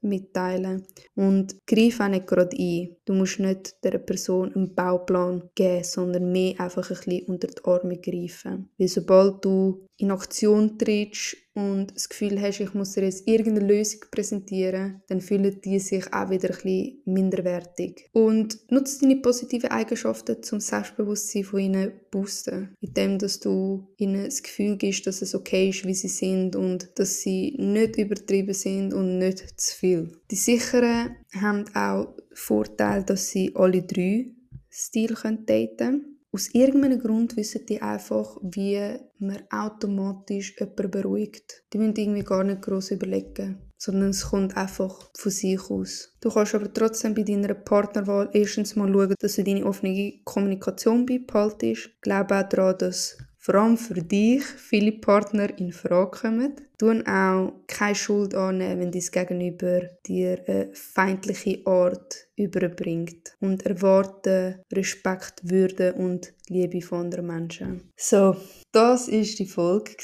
mitteilen 0.00 0.86
will. 1.14 1.24
Und 1.24 1.56
greif 1.66 1.98
auch 1.98 2.06
nicht 2.06 2.28
gerade 2.28 2.56
ein. 2.56 2.96
Du 3.04 3.14
musst 3.14 3.40
nicht 3.40 3.82
der 3.82 3.98
Person 3.98 4.54
einen 4.54 4.72
Bauplan 4.72 5.50
geben, 5.56 5.82
sondern 5.82 6.30
mehr 6.30 6.60
einfach 6.60 6.88
ein 6.88 6.96
bisschen 6.96 7.26
unter 7.26 7.48
die 7.48 7.64
Arme 7.64 7.98
greifen. 7.98 8.70
Weil 8.78 8.88
sobald 8.88 9.44
du 9.44 9.88
in 9.96 10.12
Aktion 10.12 10.78
trittst 10.78 11.36
und 11.56 11.94
das 11.94 12.08
Gefühl 12.08 12.40
hast, 12.40 12.60
ich 12.60 12.74
muss 12.74 12.92
dir 12.92 13.04
jetzt 13.04 13.26
irgendeine 13.26 13.66
Lösung 13.66 14.00
präsentieren, 14.10 15.02
dann 15.08 15.20
fühlen 15.20 15.60
die 15.64 15.78
sich 15.78 16.12
auch 16.12 16.30
wieder 16.30 16.50
ein 16.50 16.54
bisschen 16.54 17.02
minderwertig. 17.06 18.08
Und 18.12 18.58
nutze 18.70 19.00
deine 19.00 19.16
positiven 19.16 19.70
Eigenschaften 19.70 20.42
zum 20.42 20.60
Selbstbewusstsein 20.60 21.44
von 21.44 21.60
ihnen 21.60 21.92
boosten. 22.10 22.74
Indem, 22.80 23.18
dass 23.18 23.40
du 23.40 23.88
ihnen 23.96 24.24
das 24.24 24.42
Gefühl 24.42 24.76
gibst, 24.76 25.06
dass 25.06 25.22
es 25.22 25.34
okay 25.34 25.70
ist, 25.70 25.84
wie 25.86 25.94
sie 25.94 26.08
sind 26.08 26.56
und 26.56 26.90
dass 26.96 27.20
sie 27.20 27.54
nicht 27.58 27.96
übertrieben 27.96 28.54
sind 28.54 28.92
und 28.92 29.18
nicht 29.18 29.60
zu 29.60 29.76
viel. 29.76 30.12
Die 30.30 30.36
Sicheren 30.36 31.16
haben 31.34 31.64
auch 31.74 32.14
Vorteil, 32.32 33.02
dass 33.02 33.30
sie 33.30 33.52
alle 33.54 33.82
drei 33.82 34.26
Stil 34.70 35.14
daten 35.14 35.76
können 35.76 36.15
aus 36.32 36.48
irgendeinem 36.52 37.00
Grund 37.00 37.36
wissen 37.36 37.64
die 37.66 37.80
einfach, 37.80 38.36
wie 38.42 38.78
man 39.18 39.42
automatisch 39.50 40.54
jemanden 40.58 40.90
beruhigt. 40.90 41.64
Die 41.72 41.78
müssen 41.78 41.96
irgendwie 41.96 42.24
gar 42.24 42.44
nicht 42.44 42.62
groß 42.62 42.90
überlegen, 42.90 43.58
sondern 43.78 44.10
es 44.10 44.26
kommt 44.28 44.56
einfach 44.56 45.10
von 45.16 45.32
sich 45.32 45.60
aus. 45.70 46.16
Du 46.20 46.30
kannst 46.30 46.54
aber 46.54 46.72
trotzdem 46.72 47.14
bei 47.14 47.22
deiner 47.22 47.54
Partnerwahl 47.54 48.28
erstens 48.32 48.76
mal 48.76 48.92
schauen, 48.92 49.14
dass 49.18 49.36
du 49.36 49.44
deine 49.44 49.64
offene 49.64 50.20
Kommunikation 50.24 51.06
beibehaltest. 51.06 51.90
Glaube 52.02 52.38
auch 52.38 52.48
daran, 52.48 52.78
dass 52.78 53.16
vor 53.38 53.54
allem 53.54 53.76
für 53.76 54.02
dich 54.02 54.44
viele 54.44 54.92
Partner 54.92 55.56
in 55.58 55.72
Frage 55.72 56.10
kommen. 56.10 56.56
Tun 56.78 57.06
auch 57.06 57.52
keine 57.66 57.94
Schuld 57.94 58.34
annehmen, 58.34 58.80
wenn 58.80 58.92
dein 58.92 59.02
Gegenüber 59.10 59.80
dir 60.06 60.38
eine 60.46 60.70
feindliche 60.74 61.60
Art 61.66 62.26
überbringt 62.36 63.34
und 63.40 63.64
erwarten 63.64 64.56
Respekt, 64.72 65.40
Würde 65.42 65.94
und 65.94 66.34
Liebe 66.48 66.82
von 66.82 67.06
anderen 67.06 67.26
Menschen. 67.26 67.92
So, 67.96 68.36
das 68.72 69.08
ist 69.08 69.38
die 69.38 69.46
Folge 69.46 69.96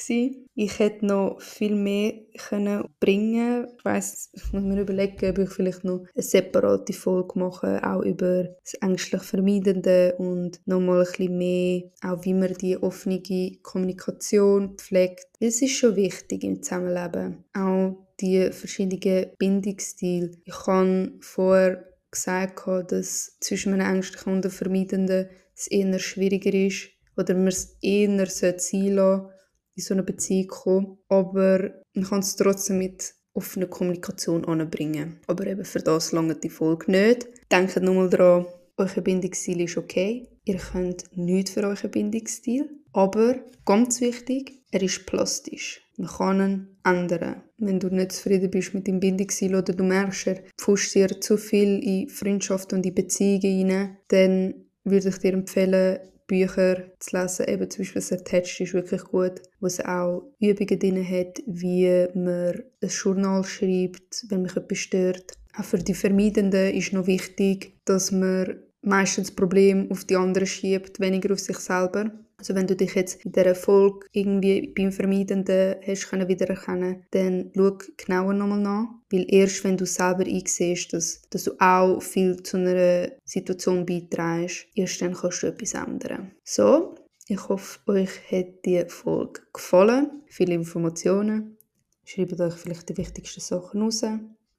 Ich 0.55 0.79
hätte 0.79 1.07
noch 1.07 1.41
viel 1.41 1.77
mehr 1.77 2.15
können 2.39 2.85
bringen. 2.99 3.69
Ich 3.77 3.85
weiss, 3.85 4.31
ich 4.33 4.53
muss 4.53 4.63
mir 4.63 4.81
überlegen, 4.81 5.31
ob 5.31 5.39
ich 5.39 5.51
vielleicht 5.51 5.85
noch 5.85 6.07
eine 6.15 6.23
separate 6.23 6.95
Folge 6.95 7.39
mache, 7.39 7.81
auch 7.87 8.03
über 8.03 8.45
das 8.45 8.75
ängstlich 8.81 9.23
Vermeidende 9.23 10.15
und 10.19 10.61
nochmal 10.65 11.01
ein 11.01 11.07
bisschen 11.07 11.39
mehr, 11.39 11.83
auch 12.03 12.25
wie 12.25 12.35
man 12.35 12.55
die 12.55 12.77
offene 12.79 13.23
Kommunikation 13.63 14.77
pflegt. 14.79 15.27
Es 15.45 15.61
ist 15.61 15.77
schon 15.77 15.97
wichtig 15.97 16.45
im 16.45 16.63
Zusammenleben. 16.63 17.43
Auch 17.53 17.97
die 18.21 18.53
verschiedenen 18.53 19.27
Bindungsstile. 19.39 20.31
Ich 20.45 20.67
habe 20.69 21.15
vorher 21.21 21.85
gesagt, 22.13 22.93
dass 22.93 23.39
zwischen 23.41 23.73
einem 23.73 23.97
ängstlichen 23.97 24.35
und 24.35 24.45
einem 24.45 24.53
Vermeidenden 24.53 25.29
es 25.57 25.67
eher 25.67 25.99
schwieriger 25.99 26.55
ist 26.55 26.91
oder 27.17 27.35
man 27.35 27.49
es 27.49 27.77
eher 27.83 28.25
sein 28.27 28.95
lassen, 28.95 29.31
in 29.75 29.83
so 29.83 29.95
eine 29.95 30.05
Beziehung 30.05 30.47
kommen. 30.47 30.99
Aber 31.09 31.73
man 31.93 32.05
kann 32.05 32.21
es 32.21 32.37
trotzdem 32.37 32.79
mit 32.79 33.13
offener 33.35 33.67
Kommunikation 33.67 34.45
anbringen. 34.45 35.19
Aber 35.27 35.45
eben 35.49 35.65
für 35.65 35.81
das 35.81 36.13
lange 36.13 36.37
die 36.37 36.51
Folge 36.51 36.89
nicht. 36.89 37.27
Denkt 37.51 37.83
nochmal 37.83 38.11
daran, 38.11 38.47
euer 38.77 39.03
Bindungsstil 39.03 39.63
ist 39.63 39.77
okay. 39.77 40.29
Ihr 40.45 40.57
könnt 40.57 41.05
nichts 41.17 41.53
für 41.53 41.63
euren 41.63 41.91
Bindungsstil. 41.91 42.69
Aber 42.93 43.37
ganz 43.65 44.01
wichtig, 44.01 44.63
er 44.71 44.83
ist 44.83 45.07
plastisch. 45.07 45.81
Man 45.97 46.09
kann 46.09 46.41
ihn 46.41 46.77
ändern. 46.85 47.43
Wenn 47.59 47.79
du 47.79 47.89
nicht 47.89 48.13
zufrieden 48.13 48.51
bist 48.51 48.75
mit 48.75 48.87
dem 48.87 49.01
Bindungsstil 49.01 49.55
oder 49.55 49.73
du 49.73 49.85
merkst, 49.85 50.27
er 50.27 50.43
pfuscht 50.59 50.95
dir 50.95 51.21
zu 51.21 51.37
viel 51.37 51.79
in 51.83 52.09
Freundschaft 52.09 52.73
und 52.73 52.85
in 52.85 52.95
Beziehungen 52.95 53.71
rein, 53.71 53.97
dann 54.09 54.55
würde 54.85 55.11
ich 55.11 55.19
dir 55.19 55.33
empfehlen, 55.35 55.99
Bücher 56.27 56.85
zu 56.99 57.17
lesen. 57.17 57.47
Eben 57.47 57.71
zum 57.71 57.83
Beispiel 57.83 58.01
das 58.01 58.13
Attached 58.13 58.61
ist 58.61 58.75
wirklich 58.75 59.05
gut, 59.05 59.43
wo 59.61 59.67
es 59.67 59.81
auch 59.81 60.33
Übungen 60.41 60.79
drin 60.79 61.09
hat, 61.09 61.43
wie 61.47 62.07
man 62.15 62.63
ein 62.81 62.89
Journal 62.89 63.45
schreibt, 63.45 64.25
wenn 64.29 64.43
mich 64.43 64.57
etwas 64.57 64.79
stört. 64.79 65.35
Auch 65.57 65.65
für 65.65 65.79
die 65.79 65.95
Vermeidenden 65.95 66.75
ist 66.75 66.93
noch 66.93 67.07
wichtig, 67.07 67.75
dass 67.85 68.11
man 68.11 68.63
meistens 68.83 69.29
das 69.29 69.37
Problem 69.37 69.91
auf 69.91 70.05
die 70.05 70.17
anderen 70.17 70.47
schiebt, 70.47 71.01
weniger 71.01 71.33
auf 71.33 71.41
sich 71.41 71.59
selber. 71.59 72.11
Also 72.37 72.57
wenn 72.57 72.67
du 72.67 72.75
dich 72.75 72.95
jetzt 72.95 73.25
in 73.25 73.31
dieser 73.31 73.55
Folge 73.55 74.07
irgendwie 74.11 74.73
beim 74.77 74.91
Vermeidenden 74.91 75.77
hast 75.87 76.09
können 76.09 76.27
wiedererkennen, 76.27 77.05
dann 77.13 77.53
schau 77.55 77.79
genauer 77.97 78.35
nochmal 78.35 78.61
nach. 78.61 78.89
Weil 79.13 79.27
erst 79.29 79.63
wenn 79.63 79.77
du 79.77 79.87
selber 79.87 80.25
einsiehst, 80.25 80.93
dass, 80.93 81.23
dass 81.31 81.45
du 81.45 81.53
auch 81.61 82.03
viel 82.03 82.43
zu 82.43 82.57
einer 82.57 83.13
Situation 83.25 83.87
beiträgst, 83.87 84.67
erst 84.75 85.01
dann 85.01 85.15
kannst 85.15 85.45
du 85.45 85.47
etwas 85.47 85.75
ändern. 85.75 86.33
So, 86.43 86.97
ich 87.29 87.49
hoffe, 87.49 87.79
euch 87.87 88.11
hat 88.31 88.65
die 88.65 88.85
Folge 88.89 89.43
gefallen. 89.53 90.23
Viele 90.27 90.55
Informationen. 90.55 91.57
Schreibt 92.05 92.41
euch 92.41 92.55
vielleicht 92.55 92.89
die 92.89 92.97
wichtigsten 92.97 93.41
Sachen 93.41 93.83
raus. 93.83 94.03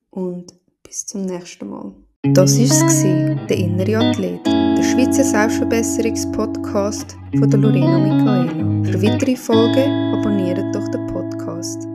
Und 0.09 0.53
bis 0.83 1.05
zum 1.05 1.25
nächsten 1.25 1.69
Mal. 1.69 1.93
Das 2.31 2.57
war 2.57 2.87
es, 2.87 3.03
der 3.49 3.57
innere 3.57 3.97
Athlet, 3.97 4.45
der 4.45 4.81
Schweizer 4.81 5.25
Selbstverbesserungspodcast 5.25 7.17
von 7.37 7.51
Lorena 7.51 7.99
Michaela. 7.99 8.83
Für 8.89 9.01
weitere 9.03 9.35
Folgen 9.35 9.91
abonniert 10.13 10.73
doch 10.73 10.87
den 10.87 11.05
Podcast. 11.07 11.85